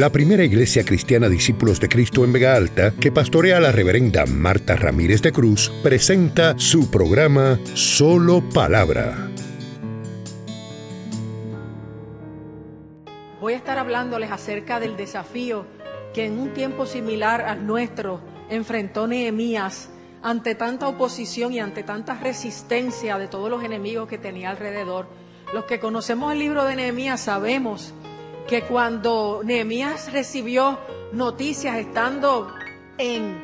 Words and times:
la 0.00 0.10
primera 0.10 0.42
iglesia 0.42 0.82
cristiana 0.82 1.28
Discípulos 1.28 1.78
de 1.78 1.90
Cristo 1.90 2.24
en 2.24 2.32
Vega 2.32 2.56
Alta, 2.56 2.94
que 2.98 3.12
pastorea 3.12 3.60
la 3.60 3.70
reverenda 3.70 4.24
Marta 4.24 4.74
Ramírez 4.74 5.20
de 5.20 5.30
Cruz, 5.30 5.70
presenta 5.82 6.58
su 6.58 6.90
programa 6.90 7.60
Solo 7.74 8.42
Palabra. 8.48 9.28
Voy 13.42 13.52
a 13.52 13.56
estar 13.56 13.76
hablándoles 13.76 14.30
acerca 14.30 14.80
del 14.80 14.96
desafío 14.96 15.66
que 16.14 16.24
en 16.24 16.38
un 16.38 16.54
tiempo 16.54 16.86
similar 16.86 17.42
al 17.42 17.66
nuestro 17.66 18.22
enfrentó 18.48 19.06
Nehemías 19.06 19.90
ante 20.22 20.54
tanta 20.54 20.88
oposición 20.88 21.52
y 21.52 21.60
ante 21.60 21.82
tanta 21.82 22.14
resistencia 22.14 23.18
de 23.18 23.28
todos 23.28 23.50
los 23.50 23.62
enemigos 23.64 24.08
que 24.08 24.16
tenía 24.16 24.48
alrededor. 24.48 25.08
Los 25.52 25.64
que 25.64 25.78
conocemos 25.78 26.32
el 26.32 26.38
libro 26.38 26.64
de 26.64 26.76
Nehemías 26.76 27.20
sabemos 27.20 27.92
que 28.50 28.62
cuando 28.62 29.42
Nehemías 29.44 30.12
recibió 30.12 30.80
noticias 31.12 31.76
estando 31.76 32.52
en 32.98 33.40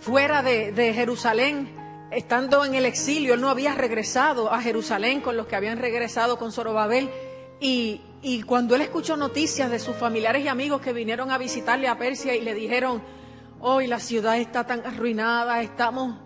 fuera 0.00 0.42
de, 0.42 0.92
Jerusalén, 0.92 1.74
estando 2.10 2.66
en 2.66 2.74
el 2.74 2.84
exilio, 2.84 3.32
él 3.32 3.40
no 3.40 3.48
había 3.48 3.74
regresado 3.74 4.52
a 4.52 4.60
Jerusalén 4.60 5.22
con 5.22 5.38
los 5.38 5.46
que 5.46 5.56
habían 5.56 5.78
regresado 5.78 6.38
con 6.38 6.52
Zorobabel. 6.52 7.08
Y, 7.58 8.02
y 8.20 8.42
cuando 8.42 8.74
él 8.74 8.82
escuchó 8.82 9.16
noticias 9.16 9.70
de 9.70 9.78
sus 9.78 9.96
familiares 9.96 10.44
y 10.44 10.48
amigos 10.48 10.82
que 10.82 10.92
vinieron 10.92 11.30
a 11.30 11.38
visitarle 11.38 11.88
a 11.88 11.96
Persia 11.96 12.36
y 12.36 12.42
le 12.42 12.52
dijeron, 12.52 13.02
hoy 13.60 13.86
la 13.86 13.98
ciudad 13.98 14.36
está 14.36 14.66
tan 14.66 14.84
arruinada, 14.84 15.62
estamos 15.62 16.16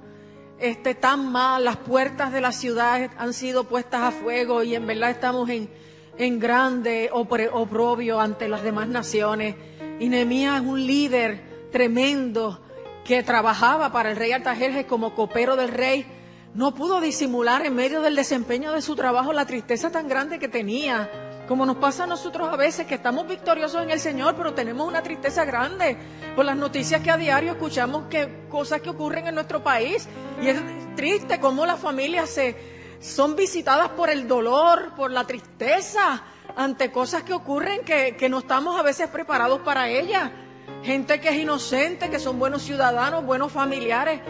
este, 0.58 0.96
tan 0.96 1.30
mal, 1.30 1.62
las 1.62 1.76
puertas 1.76 2.32
de 2.32 2.40
la 2.40 2.50
ciudad 2.50 3.12
han 3.16 3.32
sido 3.32 3.62
puestas 3.62 4.00
a 4.00 4.10
fuego 4.10 4.64
y 4.64 4.74
en 4.74 4.88
verdad 4.88 5.10
estamos 5.10 5.48
en, 5.50 5.70
en 6.18 6.38
grande 6.38 7.10
oprobio 7.12 8.20
ante 8.20 8.48
las 8.48 8.62
demás 8.62 8.88
naciones. 8.88 9.56
Y 9.98 10.08
Nehemías 10.08 10.62
es 10.62 10.66
un 10.66 10.86
líder 10.86 11.68
tremendo 11.70 12.60
que 13.04 13.22
trabajaba 13.22 13.92
para 13.92 14.10
el 14.10 14.16
rey 14.16 14.32
Artajerjes 14.32 14.86
como 14.86 15.14
copero 15.14 15.56
del 15.56 15.68
rey. 15.68 16.06
No 16.54 16.74
pudo 16.74 17.00
disimular 17.00 17.66
en 17.66 17.74
medio 17.74 18.00
del 18.00 18.14
desempeño 18.14 18.72
de 18.72 18.80
su 18.80 18.94
trabajo 18.94 19.32
la 19.32 19.46
tristeza 19.46 19.90
tan 19.90 20.08
grande 20.08 20.38
que 20.38 20.48
tenía. 20.48 21.10
Como 21.48 21.66
nos 21.66 21.76
pasa 21.76 22.04
a 22.04 22.06
nosotros 22.06 22.48
a 22.50 22.56
veces 22.56 22.86
que 22.86 22.94
estamos 22.94 23.28
victoriosos 23.28 23.82
en 23.82 23.90
el 23.90 24.00
Señor, 24.00 24.34
pero 24.34 24.54
tenemos 24.54 24.88
una 24.88 25.02
tristeza 25.02 25.44
grande 25.44 25.96
por 26.34 26.44
las 26.44 26.56
noticias 26.56 27.02
que 27.02 27.10
a 27.10 27.18
diario 27.18 27.52
escuchamos 27.52 28.04
que 28.08 28.46
cosas 28.48 28.80
que 28.80 28.88
ocurren 28.88 29.26
en 29.26 29.34
nuestro 29.34 29.62
país. 29.62 30.08
Y 30.40 30.48
es 30.48 30.56
triste 30.96 31.40
cómo 31.40 31.66
las 31.66 31.80
familias 31.80 32.30
se, 32.30 32.56
son 33.04 33.36
visitadas 33.36 33.90
por 33.90 34.08
el 34.08 34.26
dolor, 34.26 34.94
por 34.96 35.10
la 35.10 35.26
tristeza, 35.26 36.22
ante 36.56 36.90
cosas 36.90 37.22
que 37.22 37.34
ocurren 37.34 37.84
que, 37.84 38.16
que 38.16 38.30
no 38.30 38.38
estamos 38.38 38.80
a 38.80 38.82
veces 38.82 39.08
preparados 39.08 39.60
para 39.60 39.90
ellas. 39.90 40.30
Gente 40.82 41.20
que 41.20 41.28
es 41.28 41.36
inocente, 41.36 42.08
que 42.08 42.18
son 42.18 42.38
buenos 42.38 42.62
ciudadanos, 42.62 43.26
buenos 43.26 43.52
familiares, 43.52 44.22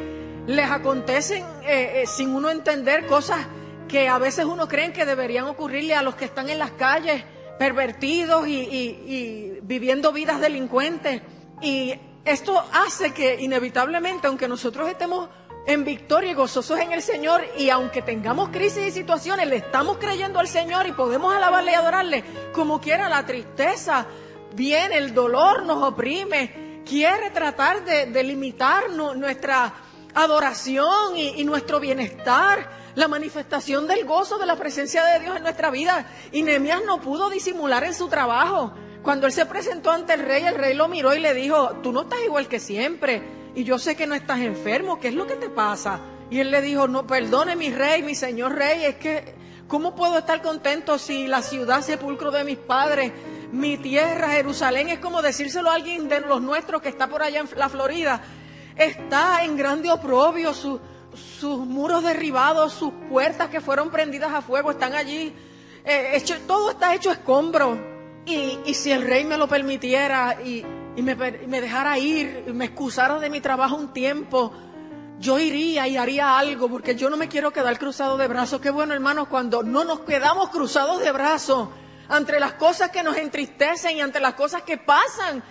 les 0.49 0.69
acontecen 0.69 1.45
eh, 1.63 2.03
eh, 2.03 2.07
sin 2.09 2.35
uno 2.35 2.51
entender 2.51 3.07
cosas 3.07 3.47
que 3.87 4.09
a 4.09 4.19
veces 4.19 4.45
uno 4.45 4.67
cree 4.67 4.93
que 4.93 5.05
deberían 5.05 5.45
ocurrirle 5.45 5.95
a 5.95 6.03
los 6.03 6.17
que 6.17 6.25
están 6.25 6.49
en 6.49 6.59
las 6.59 6.73
calles, 6.73 7.23
pervertidos 7.61 8.49
y, 8.49 8.57
y 8.57 9.59
viviendo 9.63 10.13
vidas 10.13 10.41
delincuentes. 10.41 11.23
Y 11.63 11.95
esto 12.25 12.65
hace 12.73 13.15
que 13.15 13.41
inevitablemente, 13.41 14.27
aunque 14.27 14.49
nosotros 14.49 14.89
estemos 14.89 15.29
en 15.67 15.85
victoria 15.85 16.31
y 16.31 16.35
gozosos 16.35 16.79
en 16.79 16.93
el 16.93 17.03
Señor. 17.03 17.45
Y 17.57 17.71
aunque 17.71 18.03
tengamos 18.03 18.51
crisis 18.51 18.87
y 18.87 18.91
situaciones, 18.91 19.49
le 19.49 19.57
estamos 19.57 19.99
creyendo 19.99 20.39
al 20.39 20.49
Señor 20.49 20.87
y 20.87 20.93
podemos 20.93 21.35
alabarle 21.35 21.73
y 21.73 21.75
adorarle, 21.75 22.25
como 22.53 22.81
quiera 22.81 23.09
la 23.09 23.25
tristeza 23.27 24.07
viene, 24.55 24.97
el 24.97 25.15
dolor 25.15 25.65
nos 25.65 25.83
oprime, 25.83 26.83
quiere 26.89 27.31
tratar 27.31 27.85
de, 27.85 28.23
limitar 28.23 28.91
nuestra 28.91 29.75
adoración 30.15 31.17
y, 31.17 31.41
y, 31.41 31.45
nuestro 31.45 31.81
bienestar, 31.81 32.71
la 32.95 33.09
manifestación 33.09 33.89
del 33.89 34.05
gozo 34.05 34.39
de 34.39 34.47
la 34.47 34.57
presencia 34.57 35.05
de 35.05 35.21
Dios 35.21 35.37
en 35.37 35.43
nuestra 35.43 35.71
vida. 35.71 36.07
Y 36.31 36.43
Nehemías 36.43 36.83
no 36.87 37.01
pudo 37.01 37.31
disimular 37.31 37.85
en 37.85 37.95
su 37.95 38.09
trabajo. 38.09 38.73
Cuando 39.03 39.27
él 39.27 39.33
se 39.33 39.45
presentó 39.45 39.91
ante 39.91 40.15
el 40.15 40.21
rey, 40.21 40.45
el 40.45 40.55
rey 40.55 40.75
lo 40.75 40.89
miró 40.89 41.15
y 41.15 41.21
le 41.21 41.35
dijo, 41.35 41.81
tú 41.83 41.93
no 41.93 42.03
estás 42.03 42.21
igual 42.25 42.47
que 42.49 42.61
siempre 42.61 43.44
y 43.55 43.65
yo 43.65 43.79
sé 43.79 43.97
que 43.97 44.07
no 44.07 44.15
estás 44.15 44.41
enfermo, 44.41 44.99
¿qué 44.99 45.09
es 45.09 45.15
lo 45.15 45.27
que 45.27 45.37
te 45.37 45.49
pasa? 45.49 46.01
Y 46.31 46.41
él 46.41 46.51
le 46.51 46.61
dijo, 46.61 46.89
no, 46.89 47.07
perdone 47.07 47.55
mi 47.55 47.71
rey, 47.71 48.03
mi 48.03 48.15
señor 48.15 48.55
rey, 48.55 48.85
es 48.85 48.97
que, 48.97 49.35
¿cómo 49.69 49.95
puedo 49.95 50.19
estar 50.19 50.43
contento 50.43 50.99
si 50.99 51.27
la 51.27 51.43
ciudad 51.43 51.83
sepulcro 51.83 52.31
de 52.31 52.45
mis 52.45 52.57
padres, 52.57 53.13
mi 53.53 53.77
tierra, 53.79 54.31
Jerusalén, 54.31 54.89
es 54.89 54.99
como 54.99 55.23
decírselo 55.23 55.71
a 55.71 55.75
alguien 55.75 56.09
de 56.09 56.21
los 56.21 56.43
nuestros 56.43 56.83
que 56.83 56.89
está 56.89 57.07
por 57.07 57.23
allá 57.23 57.41
en 57.41 57.49
la 57.57 57.69
Florida, 57.69 58.21
está 58.77 59.45
en 59.45 59.57
grande 59.57 59.91
oprobio, 59.91 60.53
sus 60.53 60.81
muros 61.61 62.03
derribados, 62.03 62.73
sus 62.73 62.93
puertas 63.09 63.49
que 63.49 63.61
fueron 63.61 63.91
prendidas 63.91 64.33
a 64.33 64.43
fuego 64.43 64.73
están 64.73 64.95
allí, 64.95 65.33
eh, 65.85 66.21
todo 66.47 66.71
está 66.71 66.95
hecho 66.95 67.13
escombro. 67.13 67.95
Y, 68.27 68.59
y 68.65 68.73
si 68.73 68.91
el 68.91 69.03
rey 69.03 69.25
me 69.25 69.37
lo 69.37 69.47
permitiera 69.47 70.39
y, 70.43 70.65
y 70.97 71.03
me, 71.03 71.15
me 71.15 71.61
dejara 71.61 71.99
ir, 71.99 72.45
y 72.47 72.53
me 72.53 72.67
excusara 72.67 73.19
de 73.19 73.31
mi 73.31 73.41
trabajo 73.41 73.77
un 73.77 73.93
tiempo, 73.93 74.53
yo 75.19 75.39
iría 75.39 75.87
y 75.89 75.97
haría 75.97 76.39
algo, 76.39 76.69
porque 76.69 76.95
yo 76.97 77.11
no 77.11 77.17
me 77.17 77.29
quiero 77.29 77.53
quedar 77.53 77.79
cruzado 77.79 78.17
de 78.17 78.29
brazos. 78.29 78.61
Qué 78.61 78.71
bueno, 78.71 78.95
hermanos, 78.95 79.29
cuando 79.29 79.63
no 79.63 79.85
nos 79.85 80.01
quedamos 80.01 80.51
cruzados 80.51 81.01
de 81.01 81.13
brazos 81.13 81.69
ante 82.09 82.39
las 82.39 82.55
cosas 82.55 82.91
que 82.91 83.03
nos 83.03 83.17
entristecen 83.17 83.97
y 83.97 84.01
ante 84.01 84.21
las 84.21 84.35
cosas 84.35 84.63
que 84.63 84.77
pasan 84.77 85.43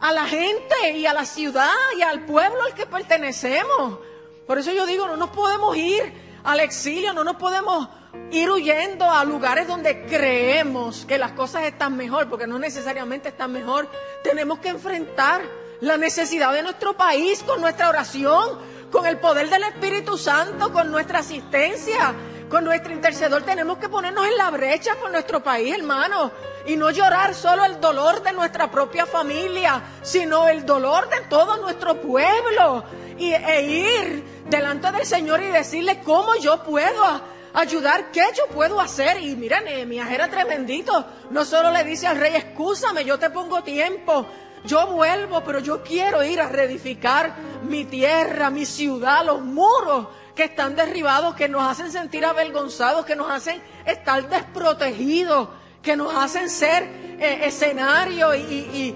a 0.00 0.12
la 0.12 0.26
gente 0.26 0.92
y 0.94 1.06
a 1.06 1.12
la 1.12 1.24
ciudad 1.24 1.72
y 1.96 2.02
al 2.02 2.24
pueblo 2.24 2.62
al 2.62 2.74
que 2.74 2.86
pertenecemos. 2.86 3.98
Por 4.46 4.58
eso 4.58 4.72
yo 4.72 4.86
digo, 4.86 5.06
no 5.06 5.16
nos 5.16 5.30
podemos 5.30 5.76
ir 5.76 6.25
al 6.46 6.60
exilio, 6.60 7.12
no 7.12 7.24
nos 7.24 7.36
podemos 7.36 7.88
ir 8.30 8.48
huyendo 8.48 9.10
a 9.10 9.24
lugares 9.24 9.66
donde 9.66 10.06
creemos 10.06 11.04
que 11.04 11.18
las 11.18 11.32
cosas 11.32 11.64
están 11.64 11.96
mejor, 11.96 12.28
porque 12.28 12.46
no 12.46 12.56
necesariamente 12.58 13.30
están 13.30 13.52
mejor. 13.52 13.90
Tenemos 14.22 14.60
que 14.60 14.68
enfrentar 14.68 15.42
la 15.80 15.96
necesidad 15.96 16.52
de 16.52 16.62
nuestro 16.62 16.96
país 16.96 17.42
con 17.42 17.60
nuestra 17.60 17.88
oración, 17.88 18.60
con 18.92 19.06
el 19.06 19.18
poder 19.18 19.50
del 19.50 19.64
Espíritu 19.64 20.16
Santo, 20.16 20.72
con 20.72 20.92
nuestra 20.92 21.18
asistencia, 21.18 22.14
con 22.48 22.64
nuestro 22.64 22.92
intercedor. 22.92 23.42
Tenemos 23.42 23.78
que 23.78 23.88
ponernos 23.88 24.26
en 24.26 24.36
la 24.36 24.50
brecha 24.50 24.94
por 24.96 25.10
nuestro 25.10 25.42
país, 25.42 25.74
hermano, 25.74 26.30
y 26.66 26.76
no 26.76 26.90
llorar 26.90 27.34
solo 27.34 27.64
el 27.64 27.80
dolor 27.80 28.22
de 28.22 28.32
nuestra 28.32 28.70
propia 28.70 29.06
familia, 29.06 29.82
sino 30.02 30.48
el 30.48 30.64
dolor 30.64 31.08
de 31.08 31.22
todo 31.28 31.56
nuestro 31.58 32.00
pueblo. 32.00 32.84
Y, 33.18 33.32
e 33.32 33.62
ir 33.62 34.24
delante 34.48 34.92
del 34.92 35.06
Señor 35.06 35.42
y 35.42 35.46
decirle 35.46 36.00
cómo 36.04 36.34
yo 36.36 36.62
puedo 36.62 37.36
ayudar, 37.54 38.10
¿qué 38.12 38.22
yo 38.36 38.46
puedo 38.48 38.80
hacer? 38.80 39.22
Y 39.22 39.34
mira, 39.34 39.60
Nehemías 39.60 40.10
era 40.10 40.28
tremendito. 40.28 41.04
No 41.30 41.44
solo 41.44 41.70
le 41.70 41.84
dice 41.84 42.06
al 42.06 42.18
rey, 42.18 42.34
escúchame, 42.36 43.04
yo 43.04 43.18
te 43.18 43.30
pongo 43.30 43.62
tiempo. 43.62 44.26
Yo 44.64 44.88
vuelvo, 44.88 45.42
pero 45.44 45.60
yo 45.60 45.82
quiero 45.82 46.24
ir 46.24 46.40
a 46.40 46.48
reedificar 46.48 47.36
mi 47.62 47.84
tierra, 47.84 48.50
mi 48.50 48.66
ciudad, 48.66 49.24
los 49.24 49.40
muros 49.40 50.08
que 50.36 50.44
están 50.44 50.76
derribados, 50.76 51.34
que 51.34 51.48
nos 51.48 51.66
hacen 51.66 51.90
sentir 51.90 52.24
avergonzados, 52.24 53.04
que 53.04 53.16
nos 53.16 53.30
hacen 53.30 53.60
estar 53.86 54.28
desprotegidos, 54.28 55.48
que 55.82 55.96
nos 55.96 56.14
hacen 56.14 56.48
ser 56.48 56.84
eh, 57.18 57.40
escenario 57.44 58.34
y, 58.34 58.94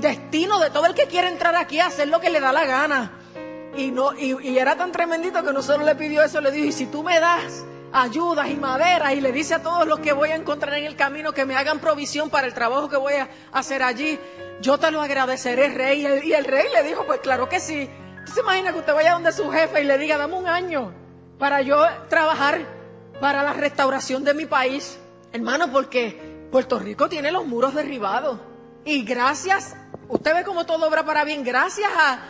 destino 0.00 0.58
de 0.58 0.70
todo 0.70 0.86
el 0.86 0.94
que 0.94 1.06
quiere 1.06 1.28
entrar 1.28 1.54
aquí 1.54 1.80
a 1.80 1.86
hacer 1.86 2.08
lo 2.08 2.20
que 2.20 2.30
le 2.30 2.40
da 2.40 2.52
la 2.52 2.64
gana. 2.64 3.10
Y, 3.76 3.90
no, 3.90 4.12
y, 4.12 4.58
era 4.58 4.76
tan 4.76 4.92
tremendito 4.92 5.42
que 5.42 5.52
no 5.52 5.62
solo 5.62 5.84
le 5.84 5.94
pidió 5.96 6.22
eso, 6.22 6.40
le 6.40 6.50
dijo, 6.50 6.66
y 6.66 6.72
si 6.72 6.86
tú 6.86 7.02
me 7.02 7.18
das 7.18 7.64
ayudas 7.92 8.48
y 8.48 8.54
maderas 8.54 9.12
y 9.12 9.20
le 9.20 9.32
dice 9.32 9.54
a 9.54 9.62
todos 9.62 9.86
los 9.86 10.00
que 10.00 10.12
voy 10.12 10.30
a 10.30 10.36
encontrar 10.36 10.74
en 10.78 10.84
el 10.84 10.96
camino 10.96 11.32
que 11.32 11.44
me 11.44 11.56
hagan 11.56 11.80
provisión 11.80 12.30
para 12.30 12.46
el 12.46 12.54
trabajo 12.54 12.88
que 12.88 12.96
voy 12.96 13.14
a 13.14 13.28
hacer 13.52 13.82
allí, 13.82 14.18
yo 14.60 14.78
te 14.78 14.90
lo 14.90 15.00
agradeceré, 15.00 15.68
rey. 15.68 16.06
Y 16.24 16.32
el, 16.32 16.44
rey 16.44 16.66
le 16.72 16.82
dijo, 16.82 17.06
pues 17.06 17.20
claro 17.20 17.48
que 17.48 17.60
sí. 17.60 17.88
¿Usted 18.24 18.34
se 18.34 18.40
imagina 18.40 18.72
que 18.72 18.78
usted 18.78 18.94
vaya 18.94 19.12
donde 19.12 19.32
su 19.32 19.50
jefe 19.50 19.80
y 19.80 19.84
le 19.84 19.98
diga, 19.98 20.16
dame 20.16 20.34
un 20.34 20.46
año 20.46 20.92
para 21.38 21.62
yo 21.62 21.84
trabajar 22.08 22.60
para 23.20 23.42
la 23.42 23.52
restauración 23.52 24.24
de 24.24 24.34
mi 24.34 24.46
país? 24.46 24.98
Hermano, 25.32 25.70
porque 25.70 26.48
Puerto 26.50 26.78
Rico 26.78 27.08
tiene 27.08 27.32
los 27.32 27.46
muros 27.46 27.74
derribados. 27.74 28.38
Y 28.84 29.04
gracias, 29.04 29.76
usted 30.08 30.34
ve 30.34 30.44
cómo 30.44 30.66
todo 30.66 30.86
obra 30.86 31.04
para 31.04 31.24
bien, 31.24 31.44
gracias 31.44 31.90
a 31.96 32.20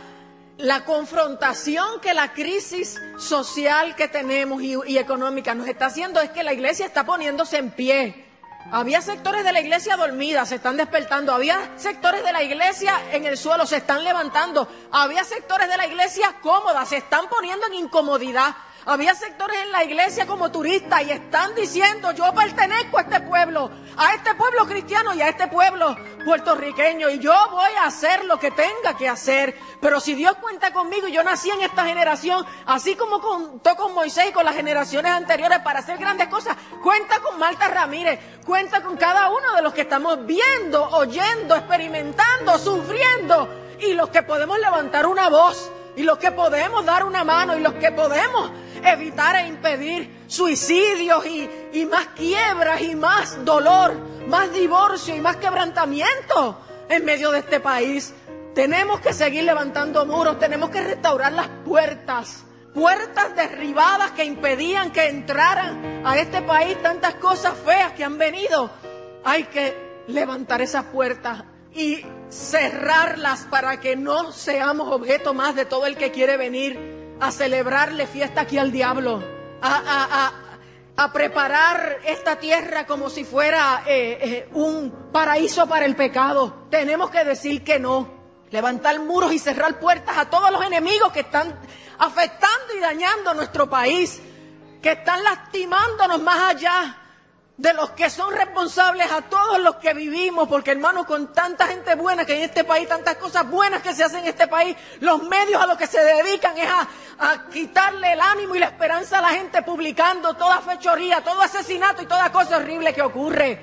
la 0.57 0.85
confrontación 0.85 1.99
que 2.01 2.13
la 2.13 2.33
crisis 2.33 3.01
social 3.17 3.95
que 3.95 4.07
tenemos 4.07 4.61
y, 4.61 4.97
económica 4.97 5.55
nos 5.55 5.67
está 5.67 5.87
haciendo 5.87 6.21
es 6.21 6.29
que 6.29 6.43
la 6.43 6.53
iglesia 6.53 6.85
está 6.85 7.05
poniéndose 7.05 7.57
en 7.57 7.71
pie. 7.71 8.20
Había 8.69 9.01
sectores 9.01 9.43
de 9.43 9.51
la 9.51 9.59
iglesia 9.59 9.97
dormidas, 9.97 10.49
se 10.49 10.55
están 10.55 10.77
despertando. 10.77 11.33
Había 11.33 11.71
sectores 11.77 12.23
de 12.23 12.31
la 12.31 12.43
iglesia 12.43 13.01
en 13.11 13.25
el 13.25 13.37
suelo, 13.37 13.65
se 13.65 13.77
están 13.77 14.03
levantando. 14.03 14.67
Había 14.91 15.23
sectores 15.23 15.67
de 15.67 15.77
la 15.77 15.87
iglesia 15.87 16.35
cómodas, 16.41 16.89
se 16.89 16.97
están 16.97 17.27
poniendo 17.27 17.65
en 17.67 17.73
incomodidad. 17.73 18.55
Había 18.85 19.13
sectores 19.13 19.57
en 19.61 19.71
la 19.71 19.83
iglesia 19.83 20.25
como 20.25 20.51
turistas 20.51 21.03
y 21.03 21.11
están 21.11 21.53
diciendo, 21.53 22.11
yo 22.13 22.33
pertenezco 22.33 22.97
a 22.97 23.01
este 23.01 23.19
pueblo, 23.19 23.69
a 23.95 24.15
este 24.15 24.33
pueblo 24.33 24.65
cristiano 24.65 25.13
y 25.13 25.21
a 25.21 25.29
este 25.29 25.47
pueblo 25.47 25.95
puertorriqueño 26.25 27.09
y 27.11 27.19
yo 27.19 27.33
voy 27.51 27.71
a 27.79 27.85
hacer 27.85 28.25
lo 28.25 28.39
que 28.39 28.49
tenga 28.49 28.97
que 28.97 29.07
hacer. 29.07 29.55
Pero 29.79 29.99
si 29.99 30.15
Dios 30.15 30.35
cuenta 30.41 30.73
conmigo 30.73 31.07
y 31.07 31.11
yo 31.11 31.23
nací 31.23 31.51
en 31.51 31.61
esta 31.61 31.85
generación, 31.85 32.43
así 32.65 32.95
como 32.95 33.21
contó 33.21 33.75
con 33.75 33.93
Moisés 33.93 34.29
y 34.29 34.31
con 34.33 34.45
las 34.45 34.55
generaciones 34.55 35.11
anteriores 35.11 35.59
para 35.59 35.79
hacer 35.79 35.99
grandes 35.99 36.27
cosas, 36.29 36.57
cuenta 36.81 37.19
con 37.19 37.37
Marta 37.37 37.67
Ramírez, 37.67 38.19
cuenta 38.47 38.81
con 38.81 38.97
cada 38.97 39.29
uno 39.29 39.53
de 39.55 39.61
los 39.61 39.75
que 39.75 39.81
estamos 39.81 40.25
viendo, 40.25 40.89
oyendo, 40.89 41.55
experimentando, 41.55 42.57
sufriendo 42.57 43.47
y 43.79 43.93
los 43.93 44.09
que 44.09 44.23
podemos 44.23 44.57
levantar 44.57 45.05
una 45.05 45.29
voz 45.29 45.71
y 45.95 46.03
los 46.03 46.17
que 46.17 46.31
podemos 46.31 46.83
dar 46.85 47.03
una 47.03 47.23
mano 47.23 47.55
y 47.55 47.59
los 47.59 47.73
que 47.73 47.91
podemos 47.91 48.49
evitar 48.83 49.35
e 49.35 49.47
impedir 49.47 50.23
suicidios 50.27 51.25
y, 51.25 51.49
y 51.73 51.85
más 51.85 52.07
quiebras 52.07 52.81
y 52.81 52.95
más 52.95 53.43
dolor, 53.45 53.93
más 54.27 54.51
divorcio 54.53 55.15
y 55.15 55.19
más 55.19 55.37
quebrantamiento 55.37 56.59
en 56.89 57.05
medio 57.05 57.31
de 57.31 57.39
este 57.39 57.59
país. 57.59 58.13
Tenemos 58.53 58.99
que 58.99 59.13
seguir 59.13 59.43
levantando 59.43 60.05
muros, 60.05 60.37
tenemos 60.39 60.69
que 60.69 60.81
restaurar 60.81 61.31
las 61.31 61.47
puertas, 61.65 62.43
puertas 62.73 63.35
derribadas 63.35 64.11
que 64.11 64.25
impedían 64.25 64.91
que 64.91 65.07
entraran 65.07 66.01
a 66.05 66.17
este 66.17 66.41
país 66.41 66.81
tantas 66.81 67.15
cosas 67.15 67.53
feas 67.65 67.93
que 67.93 68.03
han 68.03 68.17
venido. 68.17 68.69
Hay 69.23 69.43
que 69.45 70.03
levantar 70.07 70.61
esas 70.61 70.85
puertas 70.85 71.43
y 71.73 72.03
cerrarlas 72.29 73.47
para 73.49 73.79
que 73.79 73.95
no 73.95 74.31
seamos 74.31 74.91
objeto 74.91 75.33
más 75.33 75.55
de 75.55 75.65
todo 75.65 75.85
el 75.85 75.95
que 75.95 76.11
quiere 76.11 76.35
venir 76.35 76.90
a 77.21 77.31
celebrarle 77.31 78.07
fiesta 78.07 78.41
aquí 78.41 78.57
al 78.57 78.71
diablo, 78.71 79.23
a, 79.61 80.33
preparar 81.13 81.99
esta 82.05 82.35
tierra 82.35 82.85
como 82.85 83.09
si 83.09 83.23
fuera 83.23 83.83
eh, 83.87 84.19
eh, 84.21 84.49
un 84.53 85.09
paraíso 85.11 85.67
para 85.67 85.85
el 85.85 85.95
pecado. 85.95 86.67
Tenemos 86.69 87.09
que 87.09 87.23
decir 87.23 87.63
que 87.63 87.79
no, 87.79 88.07
levantar 88.51 88.99
muros 88.99 89.33
y 89.33 89.39
cerrar 89.39 89.79
puertas 89.79 90.15
a 90.17 90.29
todos 90.29 90.51
los 90.51 90.63
enemigos 90.63 91.11
que 91.11 91.21
están 91.21 91.59
afectando 91.97 92.75
y 92.75 92.79
dañando 92.79 93.33
nuestro 93.33 93.67
país, 93.67 94.21
que 94.81 94.91
están 94.91 95.23
lastimándonos 95.23 96.21
más 96.21 96.55
allá 96.55 97.00
de 97.61 97.73
los 97.75 97.91
que 97.91 98.09
son 98.09 98.33
responsables 98.33 99.11
a 99.11 99.21
todos 99.21 99.59
los 99.59 99.75
que 99.75 99.93
vivimos, 99.93 100.47
porque 100.47 100.71
hermano, 100.71 101.05
con 101.05 101.31
tanta 101.31 101.67
gente 101.67 101.93
buena 101.93 102.25
que 102.25 102.33
hay 102.33 102.39
en 102.39 102.45
este 102.45 102.63
país, 102.63 102.87
tantas 102.87 103.17
cosas 103.17 103.47
buenas 103.47 103.83
que 103.83 103.93
se 103.93 104.03
hacen 104.03 104.21
en 104.21 104.29
este 104.29 104.47
país, 104.47 104.75
los 104.99 105.21
medios 105.21 105.61
a 105.61 105.67
los 105.67 105.77
que 105.77 105.85
se 105.85 106.03
dedican 106.03 106.57
es 106.57 106.67
a, 106.67 106.87
a 107.19 107.45
quitarle 107.49 108.13
el 108.13 108.19
ánimo 108.19 108.55
y 108.55 108.59
la 108.59 108.65
esperanza 108.65 109.19
a 109.19 109.21
la 109.21 109.29
gente 109.29 109.61
publicando 109.61 110.33
toda 110.33 110.59
fechoría, 110.61 111.21
todo 111.23 111.39
asesinato 111.39 112.01
y 112.01 112.07
toda 112.07 112.31
cosa 112.31 112.57
horrible 112.57 112.95
que 112.95 113.03
ocurre. 113.03 113.61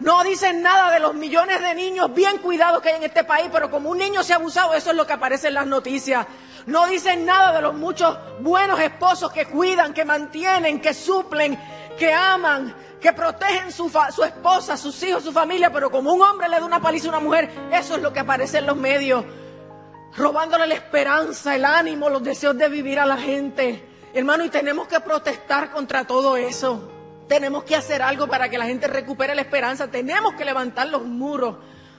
No 0.00 0.24
dicen 0.24 0.62
nada 0.62 0.90
de 0.90 0.98
los 0.98 1.12
millones 1.12 1.60
de 1.60 1.74
niños 1.74 2.14
bien 2.14 2.38
cuidados 2.38 2.80
que 2.80 2.88
hay 2.88 2.96
en 2.96 3.02
este 3.02 3.24
país, 3.24 3.50
pero 3.52 3.70
como 3.70 3.90
un 3.90 3.98
niño 3.98 4.22
se 4.22 4.32
ha 4.32 4.36
abusado, 4.36 4.72
eso 4.72 4.92
es 4.92 4.96
lo 4.96 5.06
que 5.06 5.12
aparece 5.12 5.48
en 5.48 5.54
las 5.54 5.66
noticias. 5.66 6.26
No 6.64 6.86
dicen 6.86 7.26
nada 7.26 7.52
de 7.52 7.60
los 7.60 7.74
muchos 7.74 8.16
buenos 8.40 8.80
esposos 8.80 9.30
que 9.30 9.44
cuidan, 9.44 9.92
que 9.92 10.06
mantienen, 10.06 10.80
que 10.80 10.94
suplen, 10.94 11.58
que 12.00 12.14
aman, 12.14 12.74
que 12.98 13.12
protegen 13.12 13.70
su, 13.70 13.90
su 13.90 14.24
esposa, 14.24 14.78
sus 14.78 15.02
hijos, 15.02 15.22
su 15.22 15.32
familia, 15.32 15.70
pero 15.70 15.90
como 15.90 16.14
un 16.14 16.22
hombre 16.22 16.48
le 16.48 16.58
da 16.58 16.64
una 16.64 16.80
paliza 16.80 17.08
a 17.08 17.10
una 17.10 17.20
mujer, 17.20 17.50
eso 17.70 17.96
es 17.96 18.02
lo 18.02 18.10
que 18.10 18.20
aparece 18.20 18.56
en 18.56 18.66
los 18.66 18.76
medios, 18.78 19.22
robándole 20.16 20.66
la 20.66 20.74
esperanza, 20.74 21.54
el 21.54 21.66
ánimo, 21.66 22.08
los 22.08 22.22
deseos 22.22 22.56
de 22.56 22.70
vivir 22.70 22.98
a 22.98 23.04
la 23.04 23.18
gente. 23.18 23.86
Hermano, 24.14 24.46
y 24.46 24.48
tenemos 24.48 24.88
que 24.88 24.98
protestar 25.00 25.72
contra 25.72 26.06
todo 26.06 26.38
eso. 26.38 26.90
Tenemos 27.28 27.64
que 27.64 27.76
hacer 27.76 28.00
algo 28.00 28.26
para 28.26 28.48
que 28.48 28.56
la 28.56 28.64
gente 28.64 28.86
recupere 28.86 29.34
la 29.34 29.42
esperanza. 29.42 29.88
Tenemos 29.88 30.32
que 30.36 30.46
levantar 30.46 30.88
los 30.88 31.04
muros 31.04 31.56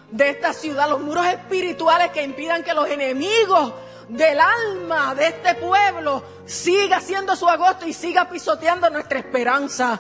de 0.10 0.30
esta 0.30 0.52
ciudad, 0.52 0.90
los 0.90 1.02
muros 1.02 1.28
espirituales 1.28 2.10
que 2.10 2.24
impidan 2.24 2.64
que 2.64 2.74
los 2.74 2.90
enemigos 2.90 3.72
del 4.12 4.40
alma 4.42 5.16
de 5.16 5.28
este 5.28 5.56
pueblo 5.56 6.22
siga 6.46 6.98
haciendo 6.98 7.36
su 7.36 7.48
agosto 7.48 7.88
y 7.88 7.94
siga 7.94 8.30
pisoteando 8.30 8.90
nuestra 8.90 9.20
esperanza. 9.20 10.00